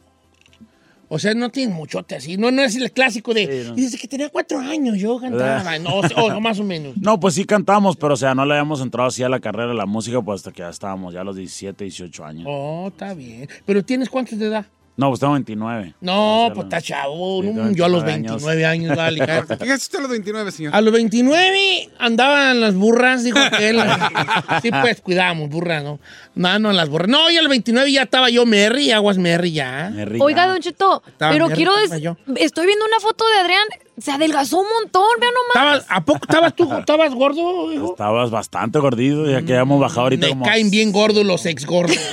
[1.11, 3.47] O sea, no tienes muchote así, no, no es el clásico de...
[3.65, 3.79] Sí, no.
[3.79, 6.97] Y desde que tenía cuatro años yo cantaba, no, o, o más o menos.
[6.99, 9.69] No, pues sí cantamos, pero o sea, no le habíamos entrado así a la carrera
[9.69, 12.47] de la música, pues hasta que ya estábamos ya a los 17, 18 años.
[12.47, 13.49] Oh, está bien.
[13.65, 14.67] ¿Pero tienes cuántos de edad?
[14.99, 15.95] No, pues tengo 29.
[16.01, 17.41] No, pues está chavo.
[17.41, 19.19] Sí, no, yo a los 29 29 años, vale.
[19.59, 20.75] ¿Qué hace usted a los 29, señor?
[20.75, 23.79] A los 29 andaban las burras, dijo aquel.
[24.61, 26.01] Sí, pues cuidamos, burras, ¿no?
[26.35, 27.07] No, no, las burras.
[27.09, 29.91] No, y a los 29 ya estaba yo Merry, aguas Merry ya.
[29.95, 30.49] Merry, Oiga, ya.
[30.53, 32.17] Don Cheto, Estaba pero mierda, quiero yo.
[32.35, 33.63] estoy viendo una foto de Adrián
[34.01, 35.79] Se adelgazó un montón, vean nomás.
[35.83, 37.73] ¿Estabas- ¿A poco estabas tú estabas gordo?
[37.73, 37.91] hijo?
[37.93, 40.45] Estabas bastante gordito, ya que ya hemos bajado ahorita Me como...
[40.45, 41.97] caen bien gordos los ex gordos.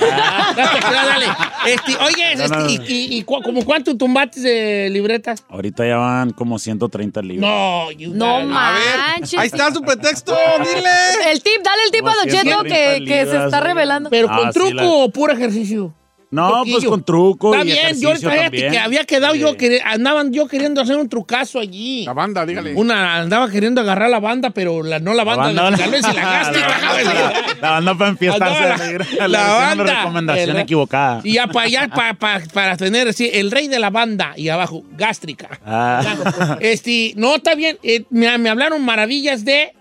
[0.56, 1.26] dale, dale.
[1.66, 2.70] Este, oye, No, no, este, no.
[2.70, 5.44] ¿y, y, y cu- como cuánto tumbates de libretas?
[5.48, 7.50] Ahorita ya van como 130 libras.
[7.50, 9.38] No, you No manches.
[9.38, 11.30] Ahí está su pretexto, dile.
[11.32, 14.10] El tip, dale el tip a Don Cheto 130 que, que se está revelando.
[14.10, 15.94] ¿Pero Ah, con sí, truco la- o puro ejercicio?
[16.28, 19.40] No, pues con truco Está y bien, yo fíjate que había quedado Sí.
[19.40, 22.04] yo, queri- andaban yo queriendo hacer un trucazo allí.
[22.04, 22.74] La banda, dígale.
[22.74, 26.78] Una andaba queriendo agarrar la banda, pero la, no la banda, banda- de la gástrica.
[26.80, 28.62] La banda- la banda para enfiestarse.
[28.62, 29.94] Le- la- la hicieron la banda.
[30.00, 31.20] recomendación El- equivocada.
[31.22, 34.48] Y ya para allá, pa- pa- para tener así, el rey de la banda y
[34.48, 35.60] abajo, gástrica.
[35.64, 36.56] Ah.
[36.60, 37.78] Este, no, está bien.
[37.82, 39.72] eh, me, me hablaron maravillas de,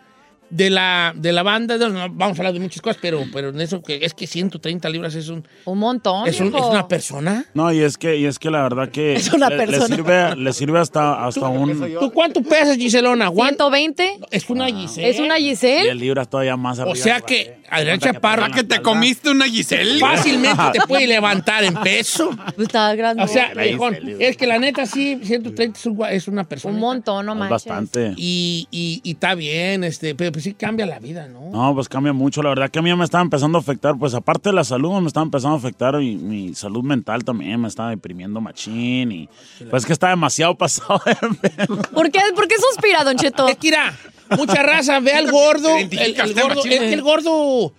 [0.49, 1.77] de, la, de la banda.
[1.77, 4.27] de- no, vamos a hablar de muchas cosas, pero, pero en eso que es que
[4.27, 5.47] 130 libras es un.
[5.65, 6.27] Un montón.
[6.27, 6.65] Es, un- viejo.
[6.65, 7.45] es una persona.
[7.53, 9.95] No, y es que, y es que la verdad que Es una le, le persona.
[9.95, 11.79] sirve, le sirve hasta, hasta un...
[11.99, 13.27] ¿Tú cuánto pesas, Giselona?
[13.27, 13.49] Juan?
[13.55, 14.19] 120.
[14.31, 15.09] Es una Giselle.
[15.09, 15.95] Es una 10 Giselle.
[15.95, 16.95] libras todavía más O arriba.
[16.97, 19.99] sea que Adrián Chaparro Que te comiste una Giselle.
[19.99, 22.29] fácilmente te puede levantar en peso.
[22.57, 23.23] Está grande.
[23.23, 24.27] O sea, La viejón, Giselle.
[24.27, 26.73] es que la neta sí, 130 es, un gua- es una persona.
[26.73, 27.51] un montón, no Es manches.
[27.65, 28.13] bastante.
[28.17, 31.49] Y, y, y está bien, este, pero pues sí cambia la vida, ¿no?
[31.49, 32.43] No, pues cambia mucho.
[32.43, 34.99] La verdad que a mí me estaba empezando a afectar, pues aparte de la salud,
[34.99, 39.29] me estaba empezando a afectar y mi salud mental también me estaba deprimiendo machín y
[39.69, 41.01] pues que está demasiado pasado.
[41.41, 41.67] de.
[41.93, 43.47] ¿Por qué, ¿Por qué suspira, Don Cheto?
[43.47, 43.97] Es que mira,
[44.35, 47.71] mucha raza ve al gordo, el, gordo, es que el gordo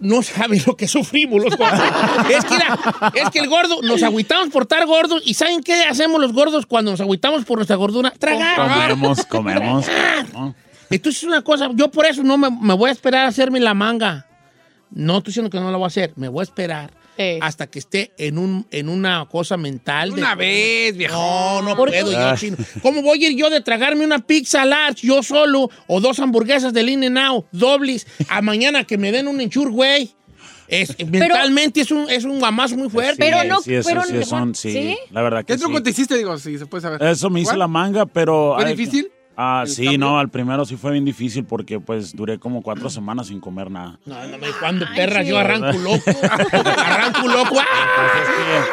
[0.00, 1.80] no sabe lo que sufrimos los gordos.
[2.28, 2.76] es que mira,
[3.14, 6.66] es que el gordo, nos agüitamos por estar gordos y ¿saben qué hacemos los gordos
[6.66, 8.12] cuando nos agüitamos por nuestra gordura?
[8.18, 8.56] Tragar.
[8.90, 9.86] comemos, comemos.
[10.32, 10.56] ¿no?
[10.90, 13.60] Entonces es una cosa, yo por eso no me, me voy a esperar a hacerme
[13.60, 14.26] la manga.
[14.90, 17.38] No estoy diciendo que no la voy a hacer, me voy a esperar Eh.
[17.42, 20.10] hasta que esté en, un, en una cosa mental.
[20.10, 21.14] de- Una vez, viejo.
[21.14, 22.56] No, no ¿Por puedo yo, chino.
[22.82, 26.72] ¿Cómo voy a ir yo de tragarme una pizza large yo solo o dos hamburguesas
[26.72, 30.10] del in out dobles a mañana que me den un enchur, güey?
[30.66, 33.16] Es, mentalmente es un, es un guamazo muy fuerte.
[33.18, 34.98] Pero Sí, no- sí, eso pero sí, no- son, sí, ¿sí?
[35.10, 35.82] la verdad que ¿Qué truco sí.
[35.84, 36.16] te hiciste?
[36.16, 37.02] Digo, si se puede saber.
[37.02, 37.58] Eso me hice ¿Cuál?
[37.60, 38.54] la manga, pero...
[38.56, 39.08] ¿Fue ay, difícil?
[39.42, 39.98] Ah, ¿El sí, cambio?
[40.00, 43.70] no, al primero sí fue bien difícil porque pues duré como cuatro semanas sin comer
[43.70, 43.98] nada.
[44.04, 46.10] No, no me cuando perras yo arranco loco.
[46.78, 47.56] arranco loco.
[47.58, 48.10] ¡Ah!
[48.26, 48.70] Sí.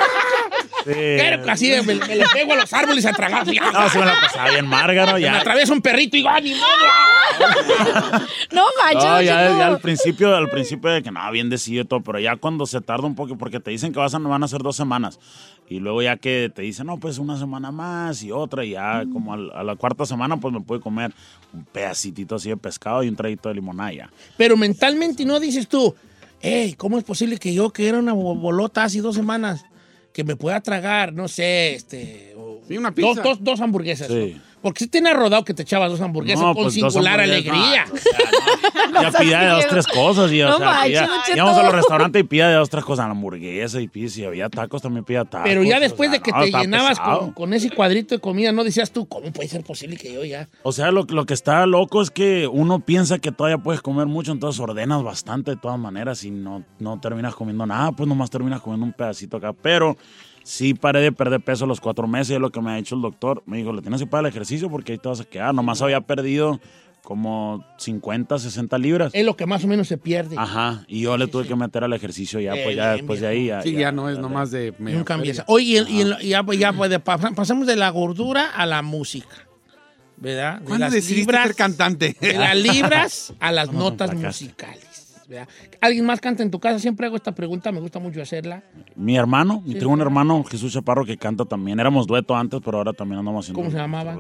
[0.94, 3.46] Pero así me, me le pego a los árboles a tragar.
[3.46, 5.38] No, sí me la pasaba bien márgaro, Me ya.
[5.40, 6.66] atraviesa un perrito y digo, ¡ah, ni modo!
[8.52, 12.20] No manches, No, ya, al principio, al principio de que no, bien decidido todo, pero
[12.20, 14.62] ya cuando se tarda un poco, porque te dicen que vas a, van a ser
[14.62, 15.20] dos semanas,
[15.70, 19.04] y luego ya que te dicen, no, pues una semana más y otra, y ya
[19.12, 21.12] como al- a la cuarta semana, pues me pude comer
[21.54, 24.10] un pedacitito así de pescado y un traguito de limonada.
[24.38, 25.94] Pero mentalmente no dices tú,
[26.42, 29.66] hey, ¿cómo es posible que yo, que era una bo- bolota hace dos semanas,
[30.18, 32.34] que me pueda tragar, no sé, este...
[32.36, 33.22] o- Sí, una dos, pizza.
[33.22, 34.08] dos, dos hamburguesas.
[34.08, 34.34] Sí.
[34.36, 34.47] ¿no?
[34.62, 37.86] Porque si te rodado que te echabas dos hamburguesas No, con pues, singular alegría.
[37.86, 38.20] no, o sea,
[38.92, 39.02] no.
[39.02, 40.32] Ya pida de dos, tres cosas.
[40.32, 41.02] Y, o No sea, manches,
[41.36, 43.06] pida- a los restaurantes y pida de dos, tres cosas.
[43.06, 44.22] Hamburguesa y pizza.
[44.22, 45.48] Y había tacos, también pida tacos.
[45.48, 47.00] Pero ya o después sea, de que no, te llenabas
[47.36, 50.50] con ese cuadrito de comida, no decías tú, ¿cómo puede ser posible que yo ya?
[50.64, 54.08] O sea, lo, lo que está loco es que uno piensa que todavía puedes comer
[54.08, 58.30] mucho, entonces ordenas bastante de todas maneras y no, no terminas comiendo nada, pues nomás
[58.30, 59.54] terminas comiendo un pedacito acá.
[59.54, 59.98] Pero
[60.48, 63.02] sí paré de perder peso los cuatro meses, es lo que me ha dicho el
[63.02, 63.44] doctor.
[63.46, 65.54] Me dijo, le tienes que pagar el ejercicio porque ahí te vas a quedar.
[65.54, 66.60] Nomás había perdido
[67.04, 69.12] como 50, 60 libras.
[69.14, 70.36] Es lo que más o menos se pierde.
[70.38, 73.22] Ajá, y yo le tuve que meter al ejercicio ya, Eh, pues ya bien, después
[73.22, 73.46] de ahí.
[73.48, 74.74] Ya, Sí, ya no es nomás de...
[74.74, 75.06] feria.
[75.16, 75.44] empieza.
[75.48, 79.36] Oye, y, y ya, pues, pues, de- pasamos de la gordura a la música.
[80.18, 80.60] ¿Verdad?
[80.60, 82.16] De ¿Cuándo las decidiste libras- ser cantante?
[82.20, 84.87] De las libras a las ¿Cuándo notas musicales.
[85.28, 85.48] ¿Verdad?
[85.82, 86.80] ¿Alguien más canta en tu casa?
[86.80, 88.64] Siempre hago esta pregunta, me gusta mucho hacerla.
[88.96, 91.80] Mi hermano, Sí, tengo un hermano, Jesús Chaparro, que canta también.
[91.80, 93.60] Éramos dueto antes, pero ahora también andamos haciendo.
[93.60, 94.16] ¿Cómo se llamaba?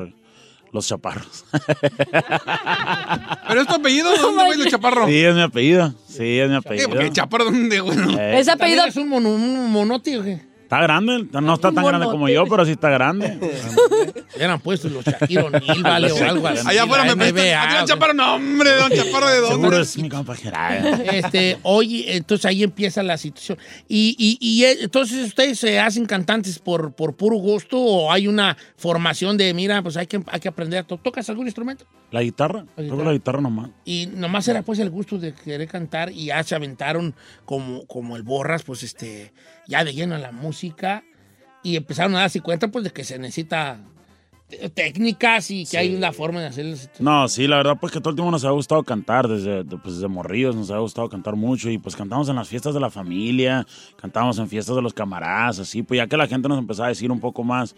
[0.74, 1.46] Los Chaparros.
[3.48, 4.12] ¿Pero es tu apellido?
[4.12, 5.08] ¿De dónde güey, el chaparro?
[5.08, 5.94] Sí, es mi apellido.
[6.08, 6.90] Sí, es mi apellido.
[6.90, 7.98] porque chaparro, ¿dónde, güey?
[8.20, 8.84] Eh, Ese apellido.
[8.84, 10.47] ¿También ¿Es un, mono, un monote qué?
[10.68, 13.40] Está grande, no está tan grande como yo, pero sí está grande.
[14.38, 16.68] Eran puestos los O'Neal, vale, o algo así.
[16.68, 17.36] Allá afuera me prestan.
[17.46, 17.88] NBA, ¿A ti, don güey.
[17.88, 18.14] chaparro?
[18.14, 19.56] No, hombre, don chaparro, ¿de dónde?
[19.56, 21.04] Seguro es mi compa Gerardo.
[21.06, 23.58] Este, oye, entonces ahí empieza la situación.
[23.88, 28.28] Y, y, y, eh, entonces ustedes se hacen cantantes por, por puro gusto o hay
[28.28, 30.84] una formación de, mira, pues hay que, hay que aprender.
[30.84, 31.86] ¿To- ¿Tocas algún instrumento?
[32.12, 33.04] La guitarra, La guitarra.
[33.06, 33.70] la guitarra nomás.
[33.86, 38.18] Y nomás era pues el gusto de querer cantar y ya se aventaron como, como
[38.18, 39.32] el borras, pues este,
[39.68, 41.04] ya de lleno a la música
[41.64, 43.80] y empezaron a darse cuenta pues de que se necesita
[44.74, 46.78] técnicas y que hay una forma de hacerlo.
[47.00, 49.78] No, sí, la verdad, pues que todo el tiempo nos ha gustado cantar, desde, de-
[49.78, 52.80] pues, desde morrillos nos ha gustado cantar mucho y pues cantamos en las fiestas de
[52.80, 53.66] la familia,
[53.98, 56.90] cantamos en fiestas de los camaradas, así, pues ya que la gente nos empezaba a
[56.90, 57.76] decir un poco más,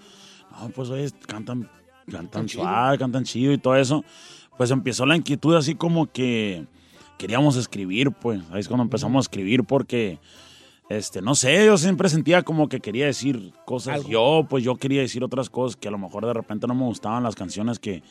[0.52, 1.70] no, pues oye, cantan
[2.12, 4.04] cantan suave, cantan chido y todo eso.
[4.58, 6.66] Pues empezó la inquietud así como que
[7.18, 8.42] queríamos escribir, pues.
[8.52, 10.20] Ahí es cuando empezamos a escribir porque,
[10.90, 14.06] este, no sé, yo siempre sentía como que quería decir cosas.
[14.08, 16.84] Yo, pues yo quería decir otras cosas que a lo mejor de repente no me
[16.84, 18.02] gustaban las canciones que,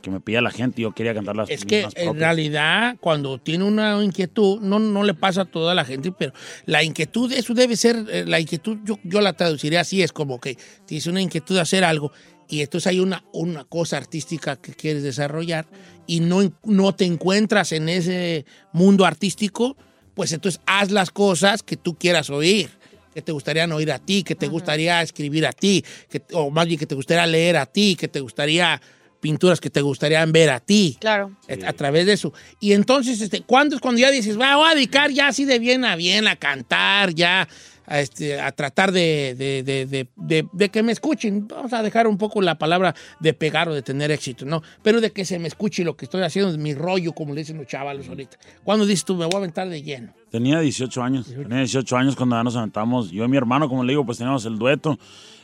[0.00, 0.80] que me pedía la gente.
[0.80, 5.14] Y yo quería cantarlas Es que en realidad cuando tiene una inquietud, no, no le
[5.14, 6.32] pasa a toda la gente, pero
[6.64, 10.40] la inquietud, eso debe ser, eh, la inquietud yo, yo la traduciría así, es como
[10.40, 12.12] que tienes una inquietud de hacer algo
[12.48, 15.66] y entonces hay una, una cosa artística que quieres desarrollar
[16.06, 19.76] y no, no te encuentras en ese mundo artístico,
[20.18, 22.68] pues entonces haz las cosas que tú quieras oír
[23.14, 26.66] que te gustaría oír a ti, que te gustaría escribir a ti, que, o más
[26.66, 28.80] bien que te gustaría leer a ti, que te gustaría
[29.20, 30.96] pinturas que te gustarían ver a ti.
[31.00, 31.36] Claro.
[31.48, 32.32] A, a través de eso.
[32.58, 35.60] Y entonces, este, ¿cuándo es cuando ya dices, va, voy a dedicar ya así de
[35.60, 37.48] bien a bien a cantar, ya
[37.88, 41.48] a, este, a tratar de, de, de, de- de- de que me escuchen?
[41.48, 44.62] Vamos a dejar un poco la palabra de pegar o de tener éxito, ¿no?
[44.82, 47.56] Pero de que se me escuche lo que estoy haciendo, mi rollo, como le dicen
[47.56, 48.36] los chavalos ahorita.
[48.64, 50.12] ¿Cuándo dices tú, me voy a aventar de lleno?
[50.30, 51.26] Tenía 18 años.
[51.26, 53.10] Tenía 18 años cuando ya nos aventamos.
[53.10, 54.98] Yo y mi hermano, como le digo, pues teníamos el dueto.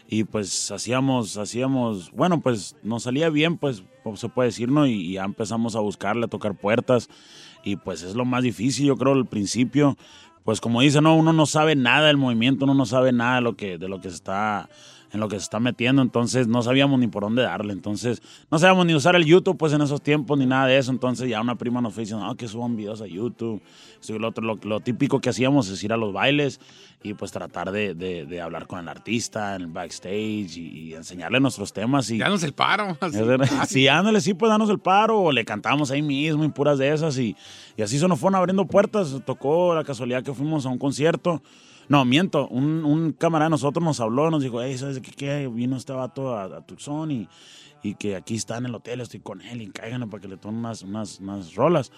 [0.06, 3.82] Y pues hacíamos, hacíamos, bueno, pues nos salía bien, pues
[4.16, 4.86] se puede decir, ¿no?
[4.86, 7.08] Y, y ya empezamos a buscarle, a tocar puertas.
[7.64, 9.96] Y pues es lo más difícil, yo creo, al principio.
[10.44, 13.40] Pues como dice, no, uno no sabe nada del movimiento, uno no sabe nada de
[13.40, 14.68] lo que, de lo que se está
[15.14, 18.58] en lo que se está metiendo, entonces no sabíamos ni por dónde darle, entonces no
[18.58, 21.40] sabíamos ni usar el YouTube pues en esos tiempos ni nada de eso, entonces ya
[21.40, 23.62] una prima nos fue diciendo, no, que suban videos a YouTube,
[24.08, 26.60] lo otro, lo, lo típico que hacíamos es ir a los bailes
[27.02, 30.94] y pues tratar de, de- de hablar con el artista en el backstage y, y
[30.94, 32.18] enseñarle nuestros temas y...
[32.18, 32.96] Danos el paro.
[33.00, 33.18] así.
[33.68, 36.92] Sí, ándale, sí, pues danos el paro, o le cantamos ahí mismo y puras de
[36.92, 37.36] esas, y,
[37.76, 39.14] y así se nos fueron abriendo puertas.
[39.24, 41.42] Tocó la casualidad que fuimos a un concierto.
[41.88, 45.10] No, miento, un, un camarada de nosotros nos habló, nos dijo, hey, ¿sabes qué?
[45.12, 45.48] qué?
[45.48, 47.28] Vino este vato a, a Tucson y,
[47.82, 50.36] y que aquí está en el hotel, estoy con él, y cáiganle para que le
[50.36, 51.92] tomen unas, unas, unas rolas.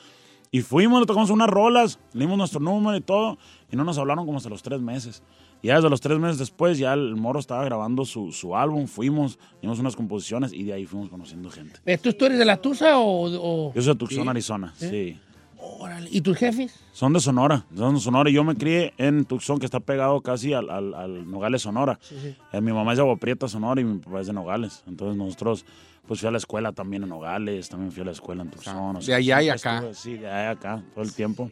[0.52, 3.36] Y fuimos, le tocamos unas rolas, le dimos nuestro número y todo,
[3.70, 5.22] y no nos hablaron como hasta los tres meses.
[5.62, 8.86] Y ya desde los tres meses después, ya el Moro estaba grabando su, su álbum,
[8.86, 11.80] fuimos, dimos unas composiciones y de ahí fuimos conociendo gente.
[11.84, 13.24] Eh, ¿Tú, tú eres de la Tusa o...?
[13.68, 14.28] o- Yo soy de Tucson, Sí.
[14.28, 14.88] Arizona, ¿Sí?
[14.88, 15.20] sí.
[15.78, 16.08] Órale.
[16.10, 16.74] ¿Y tus jefes?
[16.92, 18.30] Son de Sonora, son de Sonora.
[18.30, 21.98] Yo me crié en Tucson, que está pegado casi al, al- al Nogales, Sonora.
[22.02, 22.36] Sí, sí.
[22.52, 24.82] Eh, mi mamá es de Agua Prieta, Sonora, y mi papá es de Nogales.
[24.86, 25.64] Entonces nosotros,
[26.06, 28.96] pues fui a la escuela también en Nogales, también fui a la escuela en Tucson.
[28.96, 29.76] o de allá y acá.
[29.76, 31.50] estuve, sí, de allá y acá, todo el tiempo.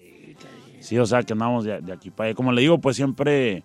[0.81, 2.35] Sí, o sea, que andamos de, de aquí para allá.
[2.37, 3.65] Como le digo, pues siempre,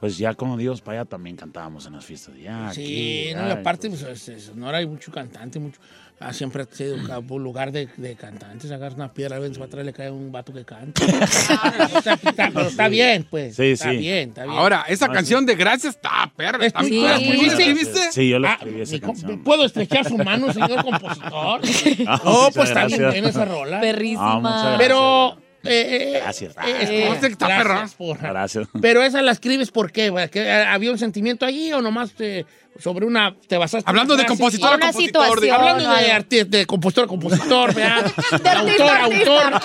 [0.00, 2.36] pues ya como Dios para allá también cantábamos en las fiestas.
[2.36, 5.80] Ya, Sí, aquí, y ya, aparte, pues, es- es- Sonora hay mucho cantante, mucho.
[6.20, 8.70] Ah, siempre ha sido un lugar de, de cantantes.
[8.70, 11.02] Agarras una piedra, a veces va atrás le cae un vato que canta.
[11.04, 11.08] O
[12.02, 13.56] sea, está- pero está bien, pues.
[13.56, 13.96] Sí, está sí.
[13.98, 14.56] bien, está bien.
[14.58, 16.64] Ahora, esa Ah, canción de Gracias está perra.
[16.66, 17.34] está ¿Tú muy la buena.
[17.36, 18.12] ¿Tú la escribiste?
[18.12, 19.42] Sí, yo la Ah, escribí esa canción.
[19.44, 21.60] ¿Puedo estrechar su mano, señor compositor?
[22.06, 23.26] Ah, no, muchas pues está bien gracias.
[23.26, 23.80] esa rola.
[23.80, 24.36] Perrísima.
[24.36, 24.78] Ah, gracias.
[24.78, 25.47] Pero.
[25.64, 26.54] Eh, eh, Gracias.
[26.66, 28.68] eh, ¿Cómo se está, gracias por- Gracias.
[28.80, 30.06] Pero esa la escribes ¿por qué?
[30.06, 32.46] eh, ¿Había un sentimiento allí o nomás te-
[32.78, 33.34] sobre una.
[33.48, 35.50] te basaste Hablando de compositor a compositor.
[35.52, 35.90] Hablando
[36.28, 38.04] de, de compositor a compositor, ¿verdad?
[38.42, 39.60] De autor, artista, autor.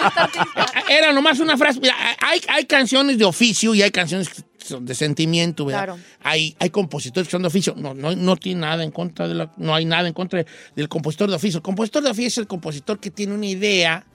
[0.89, 1.79] Era nomás una frase.
[1.79, 5.83] Mira, hay, hay canciones de oficio y hay canciones que son de sentimiento, ¿verdad?
[5.85, 5.99] Claro.
[6.23, 7.75] Hay, hay compositores que son de oficio.
[7.77, 10.43] No, no, no tiene nada en contra de la, no hay nada en contra
[10.75, 11.57] del compositor de oficio.
[11.59, 14.05] El compositor de oficio es el compositor que tiene una idea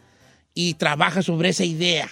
[0.61, 2.09] y trabaja sobre esa idea.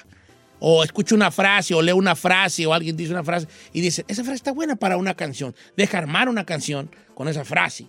[0.60, 4.04] O escucha una frase, o lee una frase, o alguien dice una frase y dice,
[4.06, 5.52] esa frase está buena para una canción.
[5.76, 7.86] Deja armar una canción con esa frase.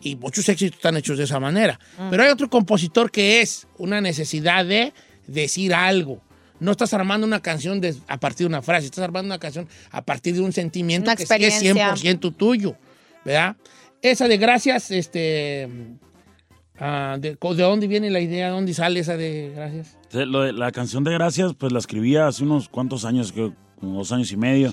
[0.00, 1.80] Y muchos éxitos están hechos de esa manera.
[2.08, 4.92] Pero hay otro compositor que es una necesidad de
[5.26, 6.22] decir algo.
[6.60, 9.66] No estás armando una canción de- a partir de una frase, estás armando una canción
[9.90, 11.30] a partir de un sentimiento que sí es
[11.62, 11.94] experiencia.
[11.96, 12.76] 100% tuyo.
[13.24, 13.56] ¿Verdad?
[14.02, 15.68] Esa de gracias, este...
[16.80, 18.46] ah, de, ¿De dónde viene la idea?
[18.48, 19.96] ¿De dónde sale esa de gracias?
[20.08, 23.54] Sí, lo de la canción de Gracias, pues la escribí hace unos cuantos años, creo,
[23.78, 24.72] como dos años y medio.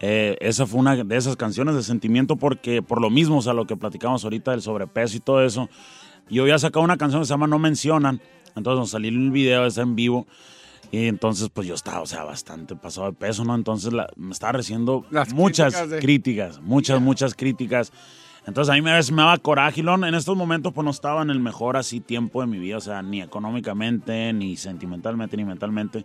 [0.00, 3.52] Eh, esa fue una de esas canciones de sentimiento porque, por lo mismo, o sea,
[3.52, 5.68] lo que platicamos ahorita del sobrepeso y todo eso,
[6.30, 8.20] yo había sacado una canción que se llama No Mencionan,
[8.56, 10.26] entonces nos salió el video, está en vivo,
[10.90, 13.54] y entonces pues yo estaba, o sea, bastante pasado de peso, ¿no?
[13.54, 17.92] Entonces la- me estaba recibiendo Las muchas críticas de- críticas, muchas, muchas críticas.
[18.46, 21.30] Entonces a mí me, me daba coraje, y en estos momentos pues no estaba en
[21.30, 26.04] el mejor así tiempo de mi vida, o sea, ni económicamente, ni sentimentalmente, ni mentalmente.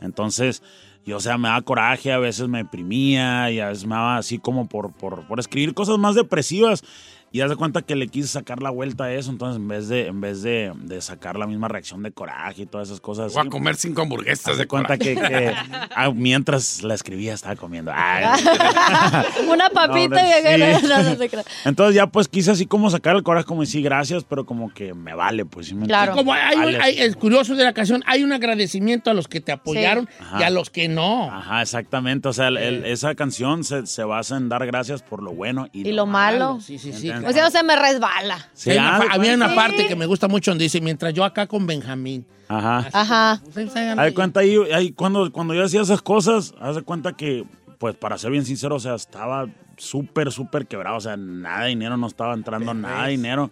[0.00, 0.62] Entonces,
[1.04, 4.16] yo, o sea, me daba coraje, a veces me deprimía y a veces me daba
[4.16, 6.84] así como por, por, por escribir cosas más depresivas.
[7.32, 9.88] Y haz de cuenta que le quise sacar la vuelta a eso, entonces en vez
[9.88, 13.32] de, en vez de, de sacar la misma reacción de coraje y todas esas cosas.
[13.32, 15.34] Voy a comer cinco hamburguesas haz de de cuenta que, coraje.
[15.46, 15.54] que,
[15.96, 17.90] ah, mientras la escribía estaba comiendo.
[17.94, 18.24] Ay,
[19.48, 20.86] Una papita No, y sí.
[21.18, 21.44] no, crea.
[21.64, 24.94] Entonces ya pues quise así como sacar el coraje, como decir gracias, pero como que
[24.94, 26.14] me vale, pues sí me Claro.
[26.14, 26.80] Como hay, un- Vale.
[26.82, 30.08] hay- es curioso de la canción, hay un agradecimiento a los que te apoyaron
[30.38, 31.30] y a los que no.
[31.30, 32.28] Ajá, exactamente.
[32.28, 35.68] O sea, el- el- esa canción se, se basa en dar gracias por lo bueno
[35.72, 36.58] y, Y lo malo.
[36.60, 37.10] Sí, sí, sí.
[37.26, 38.48] O sea, se me resbala.
[38.54, 41.24] Sí, Hay una ah, había una parte que me gusta mucho donde dice, mientras yo
[41.24, 42.26] acá con Benjamín.
[42.48, 42.86] Ajá.
[42.92, 43.32] Ajá.
[43.32, 47.44] Haz de cuenta ahí, ahí cuando, cuando yo hacía esas cosas, haz de cuenta que,
[47.78, 49.46] pues para ser bien sincero, o sea, estaba
[49.76, 50.96] súper, súper quebrado.
[50.96, 53.50] O sea, nada de dinero, no estaba entrando nada de dinero.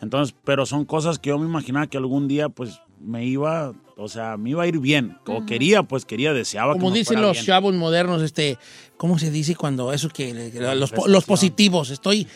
[0.00, 4.08] Entonces, pero son cosas que yo me imaginaba que algún día, pues, me iba, o
[4.08, 5.16] sea, me iba a ir bien.
[5.26, 7.44] O quería, pues, quería, deseaba que Como me dicen los bien.
[7.44, 8.58] chavos modernos, este,
[8.96, 10.32] ¿cómo se dice cuando eso que
[10.76, 11.90] los, po- los positivos?
[11.90, 12.26] Estoy,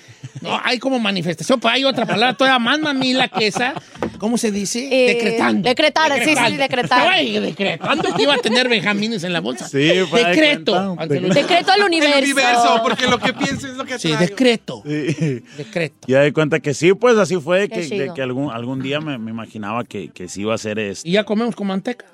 [0.40, 3.74] no, hay como manifestación, pero hay otra palabra todavía más mamila que esa.
[4.18, 4.88] ¿Cómo se dice?
[4.90, 5.68] Eh, decretando.
[5.68, 7.06] decretar, sí, sí, decretar.
[7.08, 9.68] Ay, decretando que iba a tener benjamines en la bolsa.
[9.68, 10.72] Sí, decreto.
[10.72, 11.02] cuenta.
[11.02, 12.16] ante los- Decreto al universo.
[12.18, 14.82] El universo, porque lo que pienso es lo que Sí, decreto.
[14.84, 15.42] Sí.
[15.56, 16.06] Decreto.
[16.06, 19.18] Y de cuenta que sí, pues así fue, que, de que algún, algún día me,
[19.18, 21.08] me imaginaba que, que sí iba a ser este.
[21.08, 22.06] Y ya comemos con manteca.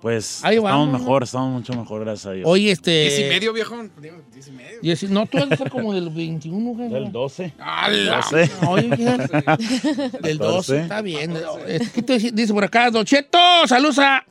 [0.00, 0.98] Pues Ahí estamos vamos, ¿no?
[0.98, 2.46] mejor, estamos mucho mejor, gracias a Dios.
[2.48, 2.90] Oye, este.
[2.90, 3.90] Diez y medio, viejón.
[4.00, 4.78] Digo, diez y medio.
[4.82, 6.94] y no, tú vas a ser como del 21, jefe.
[6.94, 7.52] Del 12.
[7.58, 8.16] ¡Hala!
[8.30, 8.50] 12.
[8.68, 8.88] Oye.
[10.20, 10.80] Del 12, 12.
[10.82, 11.34] está bien.
[11.94, 12.90] ¿Qué te dice- dice por acá?
[12.90, 14.24] Don Cheto, saludos a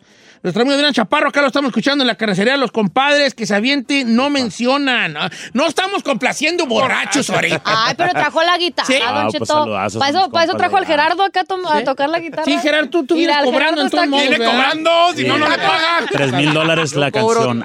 [0.44, 1.30] nuestro amigo Adrián Chaparro.
[1.30, 2.58] Acá lo estamos escuchando en la carnicería.
[2.58, 5.16] Los compadres que se avienten no mencionan.
[5.54, 7.62] No estamos complaciendo borrachos ahorita.
[7.64, 8.94] Ay, pero trajo la guitarra, Sí.
[9.00, 9.46] Don Ah, pues Cheto.
[9.46, 10.86] saludazos para eso, para eso trajo al.
[10.88, 12.46] Gerardo acá a, tocar la guitarra.
[12.46, 14.20] Sí, Gerardo, tú, tú vienes cobrando en modos.
[14.22, 14.30] aquí.
[14.30, 16.06] Viene cobrando, si no, no le pagan.
[16.10, 17.64] Tres mil dólares la canción.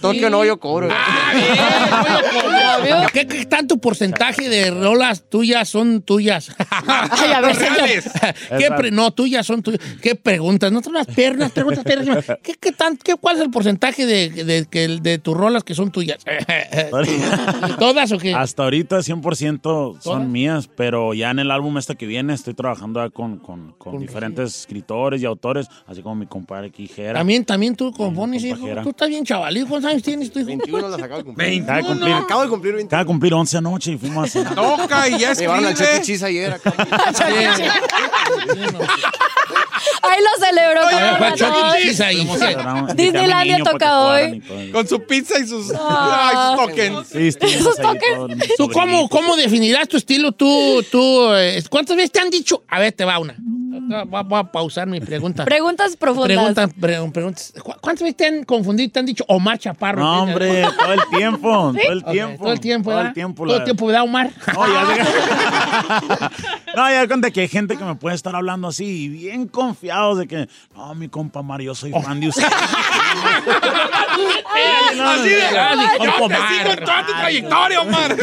[0.00, 0.88] Toque no, yo cobro.
[0.90, 1.48] Ah, bien,
[2.44, 2.45] oye,
[3.12, 6.54] ¿Qué, qué tanto porcentaje de rolas tuyas son tuyas?
[6.70, 8.10] Ay, a ver, Los reales.
[8.58, 9.80] ¿Qué pre- no, tuyas son tuyas.
[10.00, 10.72] ¿Qué preguntas?
[10.72, 12.24] No las pernas, preguntas pernas.
[12.42, 14.30] ¿Qué, qué tan, qué, ¿Cuál es el porcentaje de,
[15.00, 16.18] de, tus rolas que son tuyas?
[17.78, 18.34] ¿Todas o qué?
[18.34, 20.04] Hasta ahorita 100% ¿Todas?
[20.04, 23.92] son mías, pero ya en el álbum este que viene estoy trabajando con, con, con
[23.92, 27.14] Con- diferentes escritores y autores, así como mi compadre aquí, Jera.
[27.14, 28.66] También, también tú compones, hijo.
[28.82, 29.66] Tú estás bien chavalito.
[29.68, 30.48] ¿Cuántos años tienes tú, hijo?
[30.48, 31.62] 21 las acabo de cumplir.
[31.62, 32.86] Acaba de cumplir, Acabo de cumplir 21.
[32.88, 34.54] acaba de cumplir 11 anoche y fuimos a cenar.
[34.54, 36.26] Toca y ya Me llevaron al escribe.
[36.26, 36.72] Ayer acá.
[40.02, 40.80] Ahí lo celebró.
[40.86, 40.96] Oye,
[42.94, 44.42] Disneylandia toca hoy.
[44.72, 46.54] Con su pizza y sus, Ah.
[46.58, 47.08] ay, sus tokens.
[47.08, 47.52] Sí, todos,
[48.36, 50.32] mis ¿Tú cómo, cómo definirás tu estilo?
[50.32, 52.64] Tú, tú, eh, ¿Cuántas veces te han dicho?
[52.68, 53.36] A ver, te va una.
[53.80, 55.44] Voy a, voy a pausar mi pregunta.
[55.44, 56.36] Preguntas profundas.
[56.36, 57.52] Preguntas, pre- preguntas.
[57.62, 58.90] ¿Cu- ¿Cuántas veces te han confundido?
[58.90, 60.00] ¿Te han dicho Omar Chaparro?
[60.02, 62.42] No, hombre, todo el tiempo, todo el tiempo.
[62.44, 63.44] Todo el tiempo, Todo el tiempo.
[63.46, 64.30] Todo el tiempo, ¿verdad, Omar?
[64.54, 66.30] No, ya
[66.76, 70.18] No, ya cuenta que hay gente que me puede estar hablando así y bien confiados
[70.18, 72.44] de que, no, mi compa Mario, yo soy fan de usted.
[74.98, 75.40] Así de,
[76.04, 78.16] yo te sigo en toda tu trayectoria, Omar.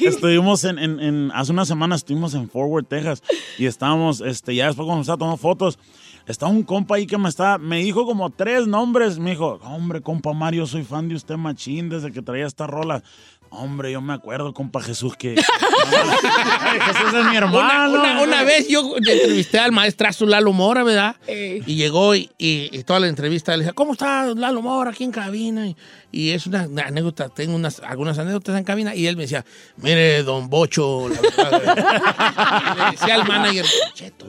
[0.00, 3.22] estuvimos en, en- en- hace una semana estuvimos en Fort Worth, Texas,
[3.58, 5.78] y estábamos, este, ya después cuando estaba tomando fotos,
[6.26, 10.00] estaba un compa ahí que me está, me dijo como tres nombres, me dijo, hombre,
[10.00, 13.02] compa Mario, soy fan de usted machín desde que traía esta rola.
[13.50, 15.36] Hombre, yo me acuerdo, compa Jesús, que
[16.60, 17.92] Ay, Jesús es mi Una, hermano.
[18.00, 21.14] una- una vez yo entrevisté al maestro Lalo Mora, ¿verdad?
[21.28, 25.04] Y llegó y, y- y toda la entrevista le decía, ¿cómo está Lalo Mora aquí
[25.04, 25.68] en cabina?
[25.68, 25.76] Y,
[26.14, 28.94] y es una, anécdota, tengo unas, algunas anécdotas en cabina.
[28.94, 29.44] Y él me decía,
[29.78, 32.76] mire, don Bocho, la verdad.
[32.76, 34.26] le decía al manager, Cheto.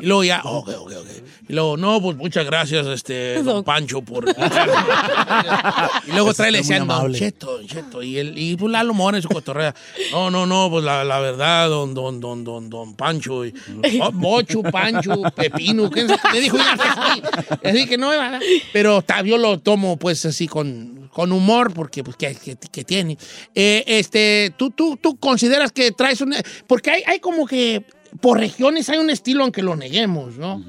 [0.00, 1.06] Y luego ya, ok, ok, ok.
[1.48, 4.24] Y luego, no, pues muchas gracias, este, don Pancho, por...
[6.06, 7.12] y luego trae le decían, don.
[7.12, 8.04] Cheto, don Cheto.
[8.04, 9.74] Y, él, y pues Lalo Mora en su cotorrea.
[10.12, 13.44] No, no, no, pues la, la verdad, don, don, don, don, don Pancho.
[13.44, 13.52] Y,
[14.00, 15.90] oh, Bocho, Pancho, Pepino.
[15.90, 16.56] ¿qué me dijo?
[17.64, 18.12] así, que no.
[18.72, 23.18] Pero yo lo tomo pues así con, con humor porque pues que, que- que tiene.
[23.54, 26.34] Eh, este, ¿tú, tú, tú consideras que traes un...
[26.66, 27.84] Porque hay, hay como que
[28.20, 30.62] por regiones hay un estilo aunque lo neguemos, ¿no?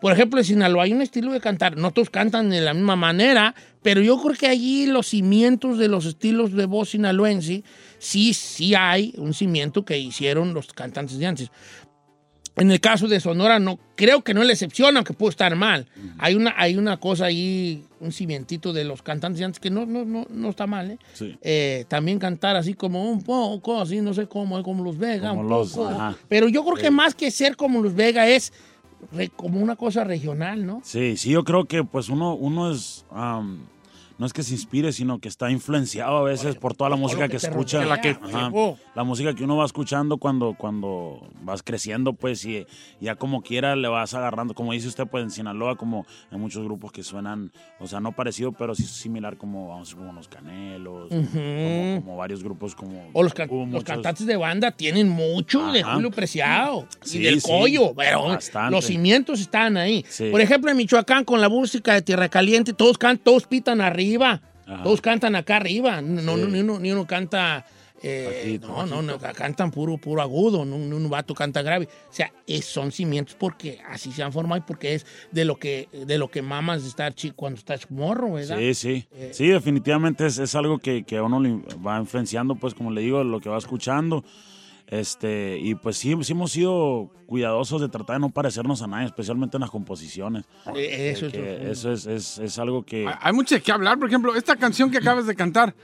[0.00, 1.76] Por ejemplo, en Sinaloa hay un estilo de cantar.
[1.78, 5.88] No todos cantan de la misma manera, pero yo creo que allí los cimientos de
[5.88, 7.64] los estilos de voz sinaloense,
[7.98, 11.50] sí, sí hay un cimiento que hicieron los cantantes de antes.
[12.56, 15.56] En el caso de Sonora, no, creo que no es la excepción, aunque puede estar
[15.56, 15.86] mal.
[16.18, 20.04] Hay una, hay una cosa ahí, un cimientito de los cantantes antes que no, no,
[20.04, 20.98] no, no está mal, ¿eh?
[21.14, 21.36] Sí.
[21.42, 25.30] Eh, también cantar así como un poco, así, no sé cómo, como los Vega.
[25.30, 25.88] Como un los- poco.
[25.88, 26.16] ajá.
[26.28, 28.52] Pero yo creo que más que ser como los Vega es
[29.12, 30.80] re- como una cosa regional, ¿no?
[30.84, 33.04] Sí, sí, yo creo que pues uno, uno es...
[34.18, 37.28] no es que se inspire, sino que está influenciado a veces por toda la música
[37.28, 37.78] que, escucha.
[37.82, 38.16] rodea, la, que,
[38.94, 42.64] la música que uno va escuchando cuando, cuando vas creciendo, pues, y
[43.00, 46.62] ya como quiera le vas agarrando, como dice usted, pues en Sinaloa, como hay muchos
[46.64, 51.08] grupos que suenan, o sea, no parecido, pero sí similar, como, vamos, como los Canelos,
[51.08, 53.08] como, como varios grupos como...
[53.12, 55.82] O los, can- los muchos- cantantes de banda tienen mucho de.
[55.82, 58.70] Julio Preciado Sí, y del sí, Coyo, pero bastante.
[58.70, 60.04] los cimientos están ahí.
[60.08, 60.28] Sí.
[60.30, 64.03] Por ejemplo, en Michoacán, con la música de Tierra Caliente, todos, can, todos pitan arriba,
[64.66, 64.82] Ajá.
[64.82, 66.52] todos cantan acá arriba, no, no, Sí.
[66.52, 67.64] ni, uno, ni uno canta...
[68.06, 71.86] eh, no, no, no, cantan puro, puro agudo, no, no un vato canta grave.
[72.10, 75.56] O sea, es- son cimientos porque así se han formado y porque es de lo
[75.56, 78.58] que, de lo que mamas de estar chico cuando estás morro, ¿verdad?
[78.58, 79.06] Sí, sí.
[79.12, 81.40] Eh, Sí, definitivamente es, es algo que, que uno
[81.86, 84.22] va influenciando, pues como le digo, lo que va escuchando.
[84.86, 89.06] Este, y pues sí, sí hemos sido cuidadosos de tratar de no parecernos a nadie,
[89.06, 90.44] especialmente en las composiciones.
[90.76, 93.10] Eso Que eso es, es, es algo que...
[93.20, 93.98] Hay mucho de qué hablar.
[93.98, 95.74] Por ejemplo, esta canción que acabas de cantar.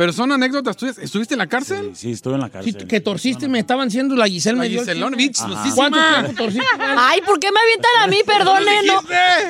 [0.00, 0.96] Pero son anécdotas tuyas.
[0.96, 1.90] ¿Estuviste en la cárcel?
[1.94, 2.86] Sí, estuve en la Sí, cárcel.
[2.86, 5.74] que torciste, me estaban diciendo la Giselle La me dio el Giselón losísima.
[5.74, 6.66] ¿Cuánto tiempo torciste?
[6.96, 8.16] Ay, ¿por qué me avientan a mí?
[8.24, 8.94] Perdone, no.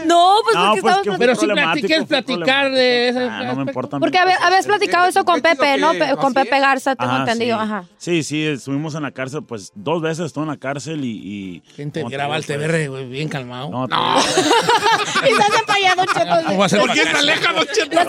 [0.07, 3.45] No, pues No, porque pues, que fue Pero si problemático, platiqué, platicar de ese Ah,
[3.45, 4.01] no me importa.
[4.01, 5.93] Porque habías platicado eso con Pepe, ¿no?
[5.93, 6.63] que con Pepe es.
[6.63, 7.57] Garza, tengo Ajá, entendido.
[7.57, 7.63] sí.
[7.63, 7.85] Ajá.
[7.97, 11.11] Sí, sí, estuvimos en la cárcel, pues dos veces estuve en la cárcel y...
[11.11, 13.71] y Gente graba el pues, TBR, güey, bien calmado.
[13.71, 13.95] No, te-
[15.31, 16.47] Y se hace para allá, Don Cheto.
[16.47, 18.01] ¿Cómo va a ser ¿Por qué se aleja, Don Cheto?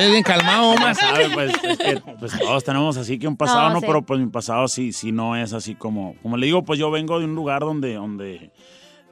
[0.00, 0.98] Es bien calmado, más.
[1.34, 3.80] pues, es que, pues, todos tenemos así que un pasado, No, ¿no?
[3.80, 3.86] sí.
[3.86, 6.90] Pero pues mi pasado sí, sí no es así como, como le digo, pues yo
[6.90, 8.50] vengo de un lugar donde, donde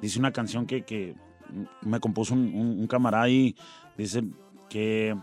[0.00, 1.14] dice una canción que, que
[1.82, 3.54] me compuso un, un- un camarada y
[3.96, 4.24] dice
[4.68, 5.16] que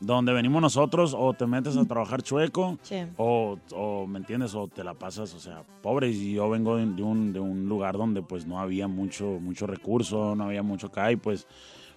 [0.00, 2.96] donde venimos nosotros o te metes a trabajar chueco Sí.
[3.16, 4.54] o, o, ¿me entiendes?
[4.54, 6.08] O te la pasas, o sea, pobre.
[6.10, 9.66] Y yo vengo de, de un, de un lugar donde pues no había mucho, mucho
[9.66, 11.48] recurso, no había mucho acá y pues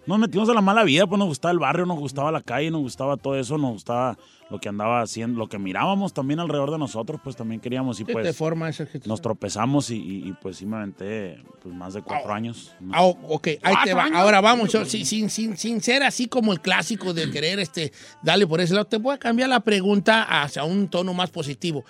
[0.08, 2.72] nos metimos a la mala vida, pues nos gustaba el barrio, nos gustaba la calle,
[2.72, 4.18] nos gustaba todo eso, nos gustaba
[4.50, 8.04] lo que andaba haciendo, lo que mirábamos también alrededor de nosotros, pues también queríamos y
[8.04, 11.74] ¿Qué te pues forma que nos tropezamos y, y- y, pues sí me aventé pues
[11.74, 12.74] más de cuatro años.
[12.92, 14.08] Ah, ok, ahí te va.
[14.14, 18.46] Ahora vamos, yo, sin, sin, sin ser así como el clásico de querer este, darle
[18.46, 21.86] por ese lado, te voy a cambiar la pregunta hacia un tono más positivo.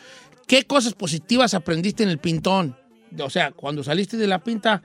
[0.47, 2.75] ¿Qué cosas positivas aprendiste en el pintón?
[3.19, 4.83] O sea, cuando saliste de la pinta,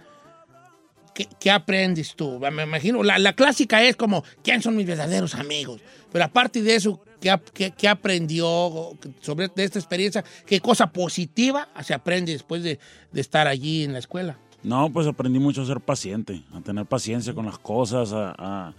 [1.17, 2.39] ¿qué, qué aprendes tú?
[2.39, 5.81] Me imagino, la, la clásica es como, ¿quién son mis verdaderos amigos?
[6.13, 8.93] Pero aparte de eso, ¿qué, qué- qué aprendió
[9.23, 10.23] sobre de esta experiencia?
[10.47, 12.79] ¿Qué cosa positiva se aprende después de,
[13.13, 14.39] de estar allí en la escuela?
[14.63, 18.75] No, pues aprendí mucho a ser paciente, a tener paciencia con las cosas, a, a-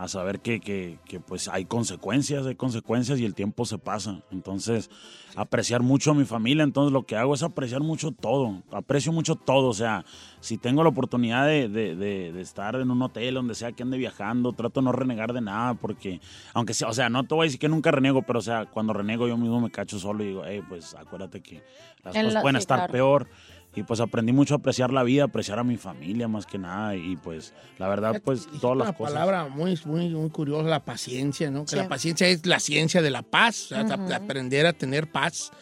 [0.00, 4.22] a saber que, que- que, pues hay consecuencias, hay consecuencias y el tiempo se pasa.
[4.30, 4.88] Entonces,
[5.36, 9.36] apreciar mucho a mi familia, entonces lo que hago es apreciar mucho todo, aprecio mucho
[9.36, 10.06] todo, o sea,
[10.40, 13.82] si tengo la oportunidad de, de- de- de estar en un hotel, donde sea que
[13.82, 16.18] ande viajando, trato de no renegar de nada, porque,
[16.54, 18.64] aunque sea, o sea, no te voy a decir que nunca reniego, pero o sea,
[18.64, 21.62] cuando reniego yo mismo me cacho solo y digo, hey, pues acuérdate que
[22.02, 22.92] las En cosas la- pueden sí, estar claro.
[22.92, 23.28] peor.
[23.74, 26.96] Y pues aprendí mucho a apreciar la vida, apreciar a mi familia más que nada.
[26.96, 29.12] Y pues la verdad, pues todas las una cosas.
[29.14, 31.64] palabra muy, muy, muy curiosa, la paciencia, ¿no?
[31.64, 31.76] Que Sí.
[31.76, 33.82] la paciencia es la ciencia de la paz, o sea,
[34.16, 35.52] aprender a tener paz.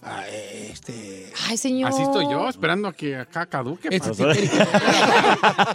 [0.00, 0.22] Ah,
[0.70, 1.90] este, Ay, señor.
[1.90, 3.88] Así estoy yo, esperando a que acá caduque.
[3.90, 4.10] este.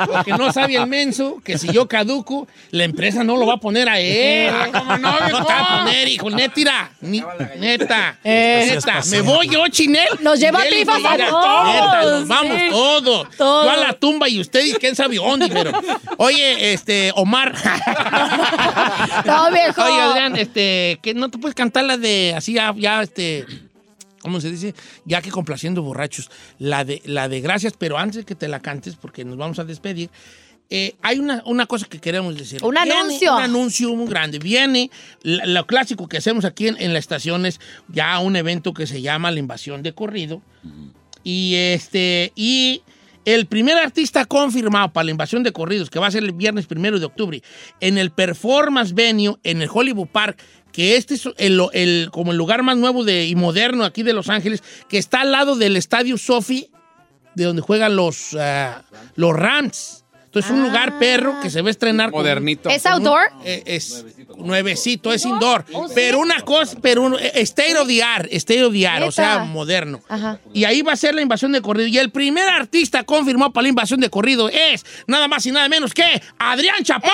[0.07, 3.57] Porque no sabe el menso que si yo caduco, la empresa no lo va a
[3.57, 4.49] poner a él.
[4.53, 5.45] Ah, ¿cómo no, No viejo?
[5.45, 6.91] te va a poner, hijo, neta, tira.
[7.01, 7.21] Ni-
[7.59, 8.71] neta, Eh.
[8.74, 9.01] neta.
[9.11, 10.07] Me voy yo, Chinel.
[10.21, 10.86] Nos lleva a Mira,
[11.30, 12.67] todos, neta, nos vamos sí.
[12.71, 13.30] todos.
[13.38, 13.65] Todos.
[13.65, 15.71] Yo a la tumba y usted, y quién sabe dónde, pero.
[16.17, 17.53] Oye, este, Omar.
[19.26, 19.84] No, viejo.
[19.84, 23.45] Oye, Adrián, este, que no te puedes cantar la de así ya, ya, este.
[24.24, 24.74] ¿Cómo se dice?
[25.05, 26.32] Ya que complaciendo borrachos.
[26.57, 29.59] La de, la de gracias, pero antes de que te la cantes, porque nos vamos
[29.59, 30.09] a despedir,
[30.69, 32.63] eh, hay una, una cosa que queremos decir.
[32.63, 33.36] Un Viene anuncio.
[33.36, 34.39] Un anuncio muy grande.
[34.39, 34.89] Viene
[35.21, 37.59] la- lo clásico que hacemos aquí en, en la estación es
[37.89, 40.41] ya un evento que se llama La Invasión de Corrido.
[41.24, 42.82] Y este, y
[43.26, 46.65] el primer artista confirmado para la invasión de corridos, que va a ser el viernes
[46.65, 47.41] primero de octubre,
[47.80, 50.41] en el Performance Venue, en el Hollywood Park,
[50.74, 54.11] que este es el, el- como el lugar más nuevo de, y moderno aquí de
[54.11, 56.69] Los Ángeles, que está al lado del Estadio Sophie,
[57.36, 58.82] de donde juegan los, ah,
[59.15, 59.99] los Rams.
[60.26, 62.09] Entonces, es un lugar perro que se va a estrenar.
[62.09, 62.67] con- Modernito.
[62.71, 63.21] ¿Es outdoor?
[63.45, 64.03] eh, es
[64.36, 65.63] nuevecito, es indoor.
[65.93, 69.11] Pero una cosa, pero un, eh, state of the art, state of the art, o
[69.11, 70.01] sea, moderno.
[70.09, 70.39] Ajá.
[70.51, 71.88] Y ahí va a ser la invasión de corrido.
[71.88, 75.69] Y el primer artista confirmado para la invasión de corrido es nada más y nada
[75.69, 77.13] menos que Adrián Chaparro.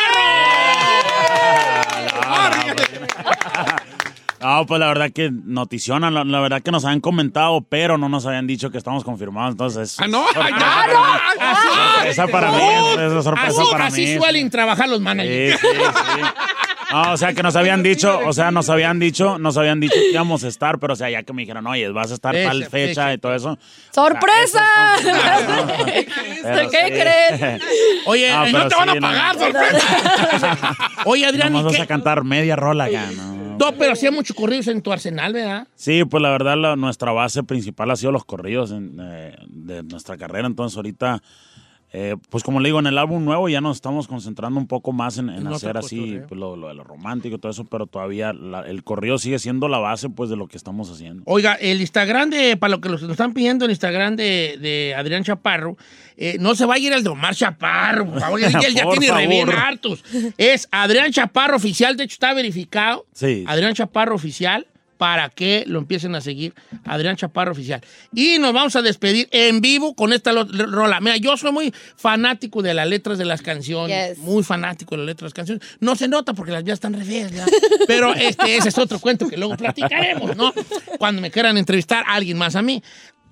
[4.41, 8.07] No, pues la verdad que noticionan, la, la verdad que nos habían comentado, pero no
[8.07, 9.97] nos habían dicho que estamos confirmados, entonces...
[9.99, 10.23] Ah, no.
[10.27, 14.17] sorpresa Ah, para mí, Sorpresa para mí, sorpresa así para así mí.
[14.17, 15.59] suelen trabajar los Sí, managers.
[15.59, 16.21] sí, sí.
[16.92, 19.96] No, o sea, que nos habían dicho, o sea, nos habían dicho, nos habían dicho
[19.96, 22.34] que íbamos a estar, pero o sea, ya que me dijeron, oye, vas a estar
[22.34, 23.14] Fecha, tal fecha, fecha.
[23.14, 23.58] y todo eso.
[23.92, 24.64] ¡Sorpresa!
[26.42, 26.92] Pero ¿Qué sí.
[26.92, 27.62] creen?
[28.06, 29.02] Oye, Ah, no te van a no.
[29.02, 30.76] pagar, sorpresa.
[31.06, 31.82] Oye, Adrián, Nomás ¿y vas qué?
[31.84, 33.40] a cantar media rola acá, ¿no?
[33.60, 35.68] No, pero hacía muchos corridos en tu arsenal, ¿verdad?
[35.76, 39.84] Sí, pues la verdad la- nuestra base principal ha sido los corridos en, eh, de
[39.84, 40.48] nuestra carrera.
[40.48, 41.22] Entonces ahorita,
[41.92, 44.92] eh, pues como le digo, en el álbum nuevo ya nos estamos concentrando un poco
[44.92, 48.32] más en, hacer así pues, lo, lo de lo romántico y todo eso, pero todavía
[48.32, 51.24] la- el corrido sigue siendo la base pues de lo que estamos haciendo.
[51.26, 55.24] Oiga, el Instagram de, para lo que nos están pidiendo, el Instagram de, de Adrián
[55.24, 55.78] Chaparro,
[56.16, 59.00] eh, no se va a ir el de Omar Chaparro, por favor, él, ya Por
[59.00, 60.04] tiene re bien hartos.
[60.38, 63.06] Es Adrián Chaparro Oficial, de hecho está verificado.
[63.14, 63.44] Sí.
[63.48, 64.68] Adrián Chaparro Oficial,
[65.00, 66.54] para que lo empiecen a seguir.
[66.84, 67.80] Adrián Chaparro Oficial.
[68.14, 71.00] Y nos vamos a despedir en vivo con esta rola.
[71.00, 74.18] Mira, yo soy muy fanático de las letras de las canciones.
[74.18, 74.26] Yes.
[74.26, 75.66] Muy fanático de las letras de las canciones.
[75.80, 77.30] No se nota porque las vías están re.
[77.88, 80.54] Pero este, ese es otro cuento que luego platicaremos, ¿no?
[80.97, 82.84] Cuando me quieran entrevistar a alguien más a mí.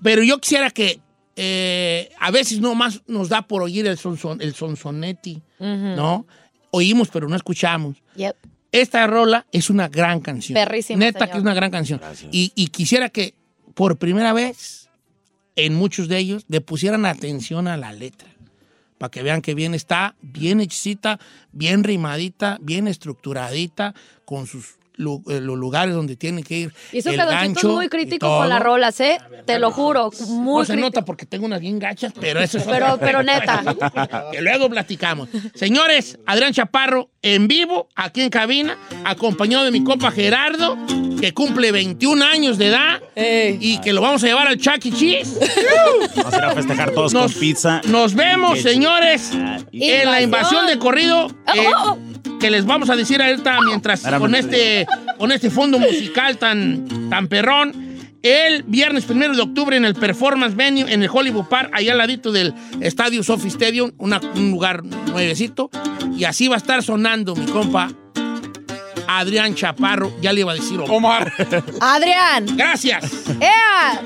[0.02, 1.02] Pero yo quisiera que
[1.36, 6.26] eh, a veces no más nos da por oír el, sonson, el sonsonetti, ¿no?
[6.72, 7.98] Oímos pero no escuchamos.
[8.16, 8.38] Yep.
[8.72, 10.56] Esta rola es una gran canción.
[10.56, 11.32] Perrísima, Neta señor.
[11.32, 12.02] que es una gran canción.
[12.32, 13.34] Y, y quisiera que
[13.74, 14.90] por primera vez
[15.56, 18.30] en muchos de ellos le pusieran atención a la letra.
[18.98, 21.20] Para que vean que bien está, bien hechicita,
[21.52, 23.94] bien rimadita, bien estructuradita,
[24.26, 26.74] con sus lu- eh, los lugares donde tiene que ir.
[26.92, 29.18] Y eso el Cheto es gancho muy crítico con las rolas, ¿eh?
[29.46, 30.88] Te lo juro, muy No se crítico.
[30.88, 33.64] nota porque tengo unas bien gachas, pero eso es Pero- otra pero neta.
[34.32, 35.30] Que luego platicamos.
[35.56, 40.78] Señores, Adrián Chaparro en vivo, aquí en cabina, acompañado de mi compa Gerardo,
[41.20, 44.92] que cumple 21 años de edad y que lo vamos a llevar al Chuck E.
[44.92, 45.40] Cheese.
[46.18, 47.82] Vamos a ir a festejar todos Nos- con pizza.
[47.88, 49.32] Nos vemos, señores,
[49.72, 51.28] y- en la invasión de corrido.
[51.54, 51.98] eh, Oh, oh,
[52.40, 54.20] que les vamos a decir ahorita mientras Espérame.
[54.22, 54.86] con este,
[55.18, 57.86] con este fondo musical tan, tan perrón.
[58.24, 62.00] El viernes primero de octubre en el Performance Venue en el Hollywood Park, allá al
[62.00, 65.70] ladito del Estadio Sophie Stadium, una- un lugar nuevecito.
[66.18, 67.90] Y así va a estar sonando mi compa
[69.08, 70.12] Adrián Chaparro.
[70.22, 71.32] Ya le iba a decir Omar.
[71.80, 72.46] Adrián.
[72.58, 73.06] Gracias.
[73.40, 74.02] ¡Ea!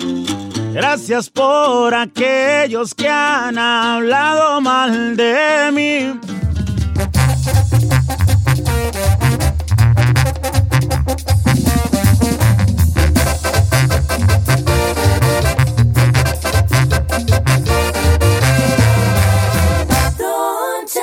[0.74, 6.20] Gracias por aquellos que han hablado mal de mí.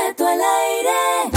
[0.09, 1.29] Don Cheto al aire.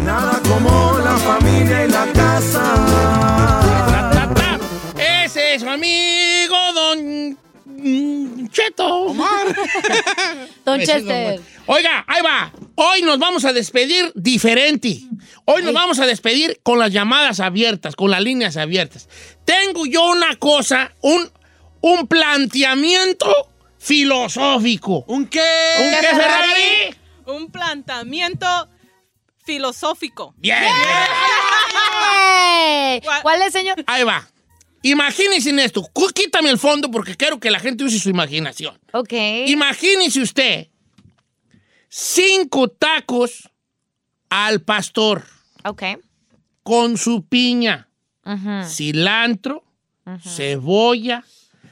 [0.00, 2.74] Nada como la familia y la casa.
[4.98, 8.86] Ese es su amigo Don mm, Cheto.
[8.86, 9.46] Omar.
[10.64, 11.40] Don Chester.
[11.66, 12.52] Oiga, ahí va.
[12.74, 14.98] Hoy nos vamos a despedir diferente.
[15.44, 19.08] Hoy nos vamos a despedir con las llamadas abiertas, con las líneas abiertas.
[19.44, 21.30] Tengo yo una cosa, un,
[21.80, 25.04] un planteamiento filosófico.
[25.06, 25.40] ¿Un qué?
[25.78, 27.03] ¿Un qué, Ferrari?
[27.26, 28.46] Un planteamiento
[29.44, 30.34] filosófico.
[30.38, 30.58] Bien.
[32.16, 33.00] ¡Ey!
[33.22, 33.82] ¿Cuál es, señor?
[33.86, 34.28] Ahí va.
[34.82, 35.88] Imagínense en esto.
[36.14, 38.78] Quítame el fondo porque quiero que la gente use su imaginación.
[38.92, 39.12] Ok.
[39.46, 40.68] Imagínese usted
[41.88, 43.48] cinco tacos
[44.28, 45.24] al pastor
[45.64, 45.82] Ok.
[46.62, 47.88] con su piña,
[48.66, 49.64] cilantro,
[50.22, 51.24] cebolla,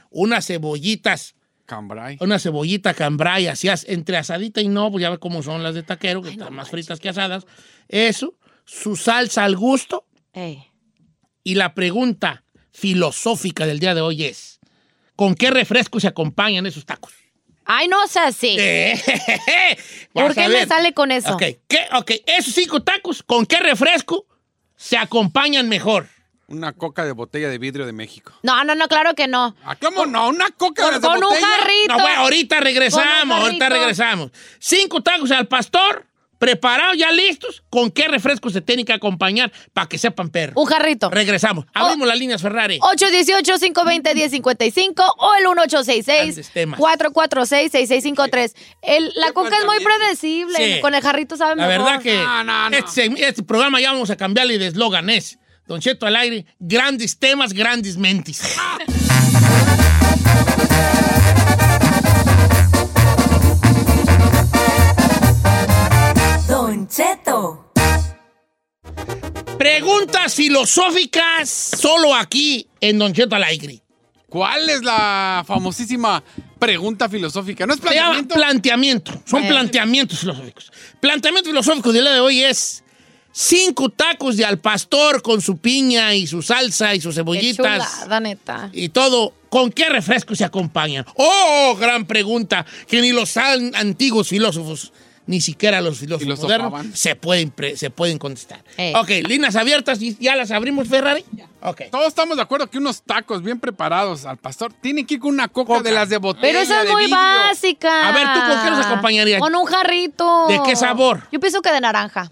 [0.09, 1.35] unas cebollitas,
[1.65, 2.17] Cambrai.
[2.19, 5.73] una cebollita cambray, así as- entre asadita y no, pues ya ve cómo son las
[5.75, 7.45] de taquero, que están más fritas que asadas.
[7.87, 8.33] Eso,
[8.65, 10.05] su salsa al gusto.
[10.33, 10.63] Ey.
[11.43, 14.59] Y la pregunta filosófica del día de hoy es,
[15.15, 17.13] ¿con qué refresco se acompañan esos tacos?
[17.65, 18.57] Ay, no sea así.
[20.13, 21.33] Vas ¿Por qué me sale con eso?
[21.33, 21.79] Ok, ¿qué?
[21.95, 24.25] ok, esos cinco tacos, ¿con qué refresco
[24.75, 26.09] se acompañan mejor?
[26.47, 28.33] Una coca de botella de vidrio de México.
[28.43, 29.55] No, no, no, claro que no.
[29.63, 30.27] ¿A cómo no?
[30.27, 31.47] ¿Una coca Con, de con un botella?
[31.47, 31.87] jarrito.
[31.87, 34.31] No, bueno, ahorita Con regresamos, un ahorita regresamos.
[34.59, 36.05] Cinco tacos al pastor,
[36.37, 37.63] preparados, ya listos.
[37.69, 40.59] ¿Con qué refresco se tienen que acompañar para que sepan perro?
[40.59, 41.09] Un jarrito.
[41.09, 41.65] Regresamos.
[41.73, 42.77] Abrimos las líneas Ferrari.
[42.79, 46.77] 818-520-1055 o el Grandes temas.
[46.79, 48.53] 1866-446-6653.
[48.81, 50.57] El- La coca es muy predecible.
[50.57, 50.81] Sí.
[50.81, 51.85] Con el jarrito sabe La mejor.
[51.85, 52.21] verdad que
[52.77, 57.17] Este, este programa ya vamos a cambiarle de eslogan es Don Cheto al aire, grandes
[57.17, 58.41] temas, grandes mentes.
[66.47, 67.71] Don Cheto.
[69.57, 73.81] Preguntas filosóficas solo aquí en Don Cheto al aire.
[74.27, 76.23] ¿Cuál es la famosísima
[76.59, 77.65] pregunta filosófica?
[77.67, 78.35] ¿No es Se llama planteamiento?
[78.35, 79.21] planteamiento.
[79.25, 79.47] Son Eh.
[79.47, 80.71] planteamientos filosóficos.
[80.99, 82.82] Planteamiento filosófico del día de hoy es:
[83.33, 87.89] cinco tacos de al pastor con su piña y su salsa y sus Qué cebollitas
[87.97, 88.69] chulada, neta.
[88.71, 91.05] y todo, ¿con qué refresco se acompañan?
[91.15, 92.65] ¡Oh, gran pregunta!
[92.87, 94.93] Que ni los an- antiguos filósofos,
[95.25, 98.63] ni siquiera los filósofos modernos, se pueden, se pueden contestar.
[98.77, 98.93] Eh.
[98.95, 101.25] Ok, líneas abiertas, ¿y ¿ya las abrimos, Ferrari?
[101.61, 101.83] Ok.
[101.91, 105.29] Todos estamos de acuerdo que unos tacos bien preparados al pastor tienen que ir con
[105.33, 106.41] una coca, de las de botella.
[106.45, 107.17] Pero esa es muy vidrio.
[107.17, 108.09] básica.
[108.09, 109.39] A ver, ¿tú con qué nos acompañarías?
[109.39, 110.47] Con un jarrito.
[110.49, 111.23] ¿De qué sabor?
[111.31, 112.29] Yo pienso que de naranja.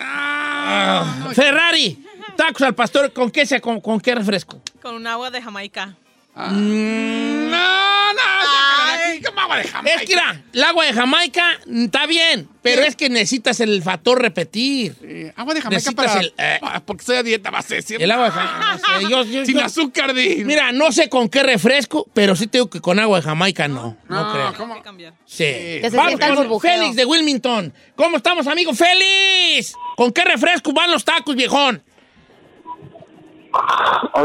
[0.00, 1.98] Ah, Ferrari,
[2.36, 4.60] tacos al pastor, ¿con qué, se, con, con qué refresco?
[4.80, 5.94] Con un agua de Jamaica.
[6.34, 9.96] Mm, no, no, de ¿cómo agua de Jamaica?
[10.00, 13.82] Es que mira, el agua de Jamaica mm, está bien, pero es que necesitas el
[13.82, 14.96] factor repetir.
[15.02, 16.20] Eh, agua de Jamaica Necesitas para...
[16.20, 18.02] el, eh, Ah, porque estoy a dieta, decir.
[18.02, 18.66] el agua de Jamaica.
[18.72, 20.42] no sé, yo- yo- Sin yo- azúcar, di.
[20.44, 23.98] Mira, no sé con qué refresco, pero sí tengo que con agua de Jamaica no.
[24.08, 24.54] No, No, creo.
[24.54, 24.82] ¿cómo?
[25.26, 25.44] Sí.
[25.44, 26.60] Que se Vamos con.
[26.60, 27.74] Félix de Wilmington.
[27.94, 29.74] ¿Cómo estamos, amigo Félix?
[29.96, 31.82] ¿Con qué refresco van los tacos, viejón?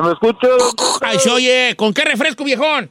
[0.04, 0.48] ¿Me escucho?
[1.02, 2.90] Ay, se oye, ¿con qué refresco, viejón?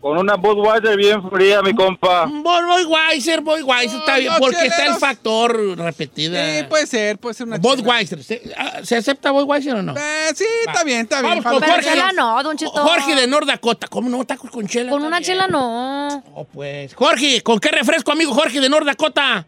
[0.00, 2.24] Con una Budweiser bien fría, mi compa.
[2.26, 4.98] Voy, voy Weiser, voy Weiser, está bien, porque está el cheleros.
[4.98, 6.58] factor repetida.
[6.58, 8.24] Sí, puede ser, puede ser una Budweiser.
[8.24, 9.94] ¿Se, ah, ¿se acepta Budweiser o no?
[9.96, 11.38] Eh, sí, está bien, está bien.
[11.38, 11.88] Vamos con Pero Jorge.
[11.90, 12.72] chela no, Don Cheto.
[12.72, 13.86] Jorge de North Dakota.
[13.86, 14.24] ¿Cómo no?
[14.24, 14.90] Tacos con chela.
[14.90, 16.08] Con una chela no.
[16.34, 16.96] Oh, pues.
[16.96, 19.46] Jorge, ¿con qué refresco, amigo Jorge de North Dakota?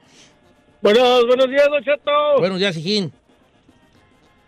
[0.84, 2.10] Buenos, buenos días, Don Cheto.
[2.36, 3.10] Buenos días, Hijín.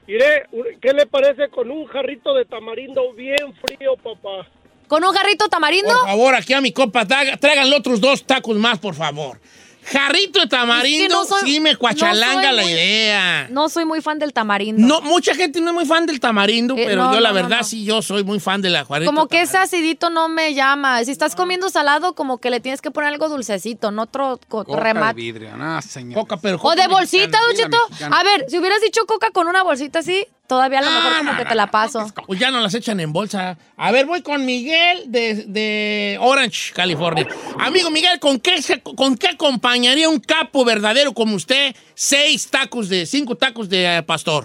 [0.07, 0.45] Mire,
[0.83, 4.47] ¿qué le parece con un jarrito de tamarindo bien frío, papá?
[4.87, 5.89] ¿Con un jarrito tamarindo?
[5.89, 9.41] Por favor, aquí a mi copa, tráiganle otros dos tacos más, por favor.
[9.87, 13.47] Jarrito de tamarindo, Es que no soy- sí me cuachalanga no la muy- idea.
[13.51, 14.85] No soy muy fan del tamarindo.
[14.87, 17.59] No, mucha gente no es muy fan del tamarindo, Eh, pero no, yo la verdad
[17.59, 17.65] no.
[17.65, 19.11] sí, yo soy muy fan de la jarrito.
[19.11, 21.05] Como que de ese acidito no me llama.
[21.05, 24.65] Si estás comiendo salado, como que le tienes que poner algo dulcecito, no otro co-
[24.65, 25.15] Coca de remate.
[25.15, 26.15] vidrio, no, señor.
[26.15, 28.19] Coca, pero O de bolsita, mexicana.
[28.19, 31.13] A ver, si hubieras dicho coca con una bolsita así, todavía a lo Ah, mejor
[31.19, 32.07] como no, que no, te la no, paso.
[32.27, 33.57] Pues ya no las echan en bolsa.
[33.77, 37.27] A ver, voy con Miguel de, de Orange, California.
[37.59, 42.89] Amigo Miguel, ¿con qué, se- ¿con qué acompañaría un capo verdadero como usted seis tacos
[42.89, 44.45] de, cinco tacos de eh, pastor?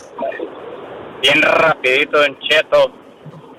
[1.22, 2.92] Bien rapidito, Don Cheto.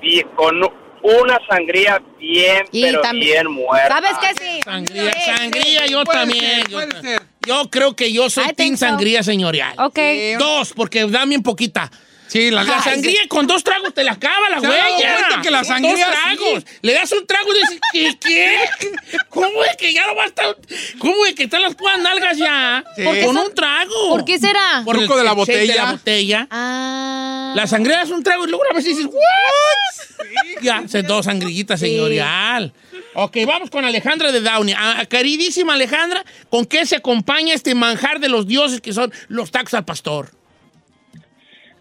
[0.02, 0.56] Y con
[1.04, 3.88] una sangría bien, Y pero también- bien muerta.
[3.88, 4.44] ¿Sabes qué?
[4.44, 4.60] Sí.
[4.64, 5.92] Sangría, Sí, sangría, sí.
[5.92, 6.44] yo Puede también.
[6.44, 7.22] ser, yo, puede ser.
[7.46, 8.86] yo creo que yo soy team so.
[8.86, 9.74] sangría señorial.
[9.78, 9.96] Ok.
[9.98, 11.90] Sí, Dos, porque da bien poquita.
[12.32, 15.16] Sí, la, La sangría con dos tragos te la acaba la ¿Se ha dado huella.
[15.18, 16.64] cuenta que la sangría Dos tragos.
[16.66, 16.78] sí?
[16.80, 18.18] Le das un trago y dices, ¿qué?
[18.80, 19.18] qué?
[19.28, 20.56] ¿Cómo es que ya no va a estar?
[20.98, 22.82] ¿Cómo es que están las puras nalgas ya?
[22.96, 23.02] Sí.
[23.02, 24.08] ¿Por qué Con son- un trago.
[24.08, 24.80] ¿Por qué será?
[24.84, 25.74] Por el Truco de la de botella.
[25.84, 26.46] la botella.
[26.50, 27.52] Ah.
[27.54, 30.62] La sangría es un trago y luego a veces dices, ¿what?
[30.62, 32.72] Ya, se dos sangrillita señorial.
[33.14, 34.74] Ok, vamos con Alejandra de Downey.
[34.78, 39.50] Ah, queridísima Alejandra, ¿con qué se acompaña este manjar de los dioses que son los
[39.50, 40.30] tacos al pastor?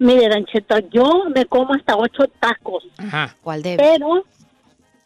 [0.02, 3.36] Mire, Don Cheto, yo me como hasta ocho tacos, Ajá.
[3.44, 3.78] ¿Cuál debe?
[3.78, 4.26] pero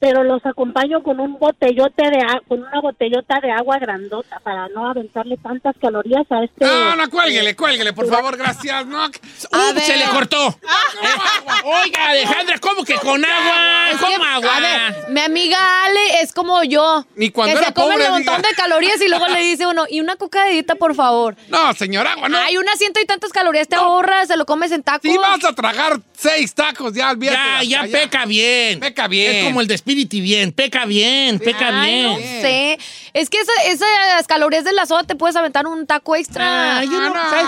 [0.05, 4.87] pero los acompaño con un botellote de con una botellota de agua grandota para no
[4.87, 8.85] aventarle tantas calorías a este No, no, cuélguele, cuélguele, por favor, gracias.
[8.85, 9.79] No, ¡Uh!
[9.79, 10.49] Se le cortó.
[10.49, 13.89] Eh, Oiga, Alejandra, ¿cómo que con agua?
[13.89, 14.57] Es que, ¿Cómo agua?
[14.57, 17.03] A ver, mi amiga Ale es como yo.
[17.15, 18.49] Ni cuando que era se come pobre, un montón diga.
[18.49, 21.35] de calorías y luego le dice uno, y una coca de dieta, por favor.
[21.49, 22.37] no, señor, agua, no.
[22.37, 25.09] Hay unas ciento y tantas calorías, te ahorras, se lo comes en tacos.
[25.09, 27.37] Si vas a tragar seis tacos, ya olvídate.
[27.37, 27.91] Ya, ya allá.
[28.03, 28.79] peca bien.
[28.79, 29.35] Peca bien.
[29.37, 30.51] Es como el de Spirity bien.
[30.51, 32.41] Peca bien, peca Ay, no bien.
[32.41, 32.79] sé.
[33.13, 36.79] Es que esa- esas calorías de la soda te puedes aventar un taco extra.
[36.79, 37.29] Ah, yo no, no.
[37.29, 37.45] ¿sabes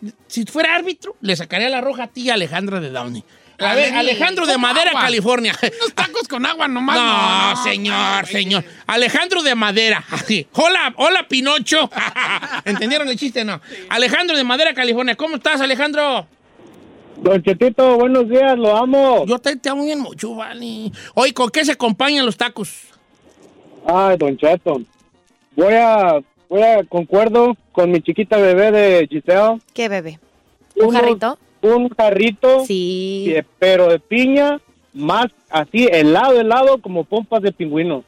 [0.00, 0.12] qué?
[0.28, 3.24] Si fuera árbitro, le sacaría la roja a ti Alejandra de Downey.
[3.58, 5.02] A ver, Alejandro de ¿Cómo Madera, agua?
[5.02, 5.56] California.
[5.80, 6.96] Unos tacos con agua nomás.
[7.56, 8.64] No, señor, señor.
[8.86, 10.04] Alejandro de Madera.
[10.52, 11.90] Hola, hola, Pinocho.
[12.64, 13.44] ¿Entendieron el chiste?
[13.44, 13.60] No.
[13.88, 15.14] Alejandro de Madera, California.
[15.16, 16.26] ¿Cómo estás, Alejandro?
[17.22, 19.24] Don Chetito, buenos días, lo amo.
[19.26, 20.90] Yo te, te amo bien mucho, vale.
[21.14, 22.86] Oye, ¿con qué se acompañan los tacos?
[23.86, 24.82] Ay, Don Cheto.
[25.54, 29.60] Voy a, voy a, concuerdo con mi chiquita bebé de Giselle.
[29.72, 30.18] ¿Qué bebé?
[30.76, 31.38] ¿Un Unos- jarrito?
[31.62, 33.34] Un jarrito, Sí.
[33.60, 34.60] pero de piña,
[34.92, 38.02] más así, helado, helado, como pompas de pingüino.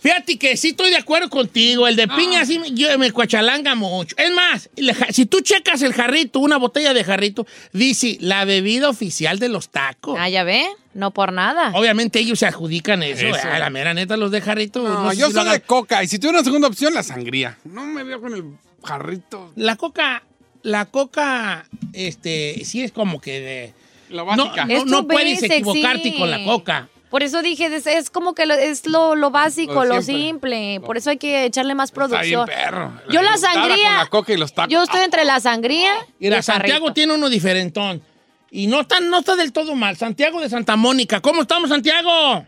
[0.00, 1.88] Fíjate que sí estoy de acuerdo contigo.
[1.88, 4.14] El de piña sí me, yo- me cuachalanga mucho.
[4.16, 4.70] Es más,
[5.10, 9.70] si tú checas el jarrito, una botella de jarrito, dice la bebida oficial de los
[9.70, 10.16] tacos.
[10.18, 11.72] Ah, ya ve, no por nada.
[11.74, 13.26] Obviamente ellos se adjudican eso.
[13.26, 13.34] Eso.
[13.44, 13.58] ¿verdad?
[13.58, 14.82] La mera neta, los de jarrito.
[14.82, 16.04] No, no sé yo si soy hagan- de coca.
[16.04, 17.58] Y si tuviera una segunda opción, la sangría.
[17.64, 18.44] No me veo con el
[18.84, 19.52] jarrito.
[19.56, 20.22] La coca,
[20.62, 23.74] la coca, este, sí es como que de...
[24.10, 24.64] La No, básica.
[24.64, 26.16] no, no tu puedes basic, equivocarte sí.
[26.18, 26.88] con la coca.
[27.10, 30.80] Por eso dije, es, es como que lo- es lo, lo básico, Lo simple.
[30.84, 32.46] Por eso hay que echarle más Está bien producción.
[32.46, 32.92] perro.
[33.10, 33.88] Yo la sangría.
[33.88, 34.72] Con la coca y los tacos.
[34.72, 36.68] Yo estoy entre la sangría y Mira, el jarrito.
[36.68, 38.02] Santiago tiene uno diferentón.
[38.50, 39.96] Y no está, no está del todo mal.
[39.96, 41.20] Santiago de Santa Mónica.
[41.20, 42.44] ¿Cómo estamos, Santiago?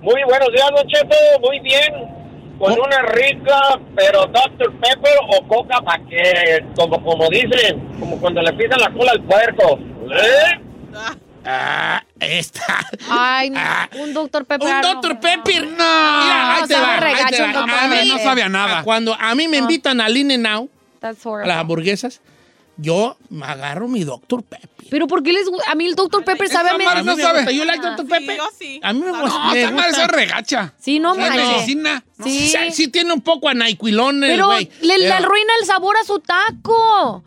[0.00, 1.16] Muy buenos días, Don Cheto.
[1.40, 2.22] Muy bien.
[2.58, 2.84] Con Oh.
[2.84, 4.72] una rica, pero Dr.
[4.78, 9.22] Pepper o coca para que, como, como dicen, como cuando le pisan la cola al
[9.22, 9.78] puerco.
[10.12, 10.60] ¿Eh?
[11.44, 12.86] Ah, esta.
[13.10, 13.60] Ay, no,
[14.00, 14.68] un doctor Pepper.
[14.68, 14.94] Un no.
[14.94, 15.20] Dr.
[15.20, 15.66] Pepper.
[15.66, 15.70] No.
[15.76, 16.92] No, Mira, ahí te sabe va.
[16.94, 17.46] ahí te regacho va.
[17.48, 17.70] un Dr.
[17.70, 18.08] A mí-.
[18.08, 18.82] No sabe a nada.
[18.84, 20.70] Cuando a mí me invitan al In and Out,
[21.00, 22.20] That's a las hamburguesas,
[22.76, 24.42] yo me agarro mi Dr.
[24.44, 24.70] Pepper.
[24.88, 26.22] Pero ¿por qué les A mí el Dr.
[26.22, 27.14] Pepper sabe a A mí medicina.
[27.32, 27.50] me gusta.
[27.50, 28.06] Yo like Dr.
[28.06, 28.38] Pepper.
[28.82, 29.22] A mí me, No,
[29.52, 30.02] me esa madre gusta.
[30.02, 30.74] es regacha.
[30.78, 32.04] Sí, no Sí, medicina.
[32.22, 32.48] Sí.
[32.50, 34.50] Sí, sí tiene un poco a Nyquilón el Pero
[34.82, 37.24] le, arruina el sabor a su taco.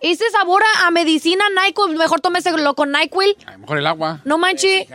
[0.00, 3.36] Ese sabor a, a medicina NyQuil, mejor tómeselo con NyQuil.
[3.46, 4.20] A lo mejor el agua.
[4.24, 4.86] No manches.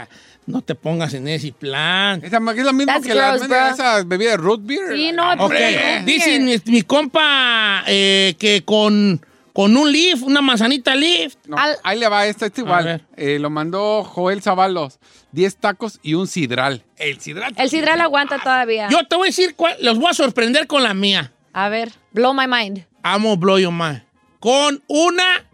[0.45, 2.19] No te pongas en ese plan.
[2.23, 3.67] Esa es lo mismo That's que la, gross, bro.
[3.67, 4.93] esa bebida de root beer.
[4.93, 10.41] Sí, no, Ok, porque- dice mi, mi compa eh, que con, con un leaf, una
[10.41, 11.35] manzanita leaf.
[11.47, 13.05] No, ahí le va, esta, A igual.
[13.15, 14.99] Eh, lo mandó Joel Zavalos.
[15.31, 16.83] 10 tacos y un sidral.
[16.97, 17.53] El sidral.
[17.57, 18.89] El sidral aguanta todavía.
[18.89, 21.31] Yo te voy a decir, cuál- los voy a sorprender con la mía.
[21.53, 22.85] A ver, blow my mind.
[23.01, 24.03] Amo Blow Your Mind.
[24.43, 25.45] Con una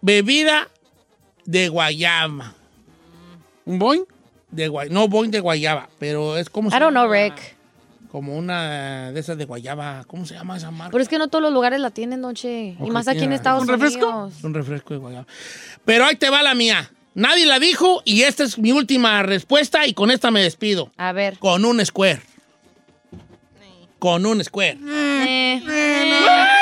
[0.00, 0.68] bebida
[1.44, 2.54] de guayaba.
[3.64, 4.04] ¿Un boing?
[4.52, 6.68] De guay, no boing de guayaba, pero es como...
[6.68, 7.56] I don't know, Rick.
[8.12, 10.04] Como una de esas de guayaba.
[10.06, 10.92] ¿Cómo se llama esa marca?
[10.92, 12.76] Pero es que no todos los lugares la tienen, noche.
[12.80, 14.06] Y más aquí en Estados ¿Un refresco?
[14.06, 14.44] Unidos.
[14.44, 15.26] Un refresco de guayaba.
[15.84, 16.92] Pero ahí te va la mía.
[17.14, 20.92] Nadie la dijo y esta es mi última respuesta y con esta me despido.
[20.96, 21.40] A ver.
[21.40, 22.22] Con un square.
[23.98, 24.78] Con un square.
[24.80, 25.60] Eh.
[25.60, 26.61] ¡Muy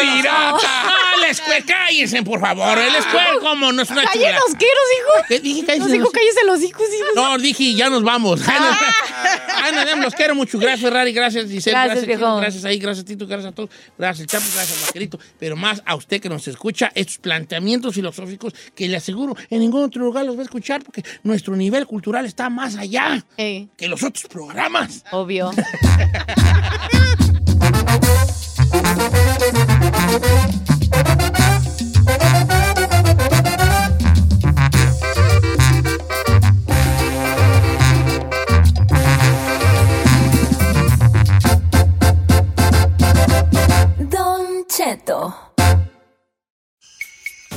[0.00, 0.84] pirata!
[1.18, 2.78] No, el square, cállense, por favor.
[2.78, 3.72] El square, ¿cómo?
[3.72, 4.12] No es una chula.
[4.12, 5.26] ¿qué nos dijo?
[5.28, 5.60] ¿Qué dije?
[5.64, 7.08] Cállense Nos dijo, los- cállese los hijos, hijos.
[7.14, 8.40] No, dije, ya nos vamos.
[9.62, 10.58] Ay, nos vemos, los quiero mucho.
[10.58, 11.12] Gracias, Ferrari.
[11.12, 11.72] Gracias, Giselle.
[11.76, 12.78] Gracias, Gracias, gracias ahí.
[12.78, 13.26] Gracias, Tito.
[13.26, 13.70] Gracias a todos.
[13.98, 14.44] Gracias, Chapo.
[14.54, 15.18] Gracias, Vaquerito.
[15.38, 19.84] Pero más a usted que nos escucha estos planteamientos filosóficos que le aseguro en ningún
[19.84, 23.88] otro lugar los va a escuchar porque nuestro nivel cultural está más allá Eh, que
[23.88, 25.04] los otros programas.
[25.12, 25.50] obvio.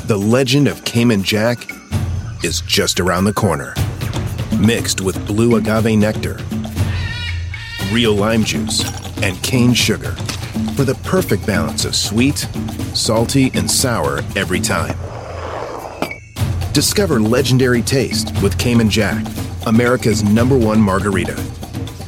[0.05, 1.71] The legend of Cayman Jack
[2.43, 3.73] is just around the corner.
[4.59, 6.39] Mixed with blue agave nectar,
[7.91, 8.83] real lime juice,
[9.23, 10.15] and cane sugar
[10.73, 12.47] for the perfect balance of sweet,
[12.93, 14.97] salty, and sour every time.
[16.73, 19.25] Discover legendary taste with Cayman Jack,
[19.67, 21.35] America's number one margarita.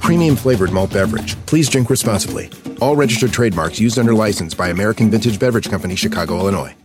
[0.02, 1.36] Premium flavored malt beverage.
[1.46, 2.50] Please drink responsibly.
[2.82, 6.76] All registered trademarks used under license by American Vintage Beverage Company, Chicago, Illinois.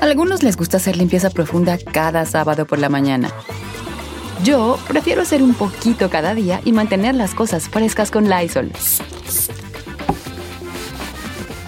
[0.00, 3.30] Algunos les gusta hacer limpieza profunda cada sábado por la mañana.
[4.42, 8.72] Yo prefiero hacer un poquito cada día y mantener las cosas frescas con Lysol.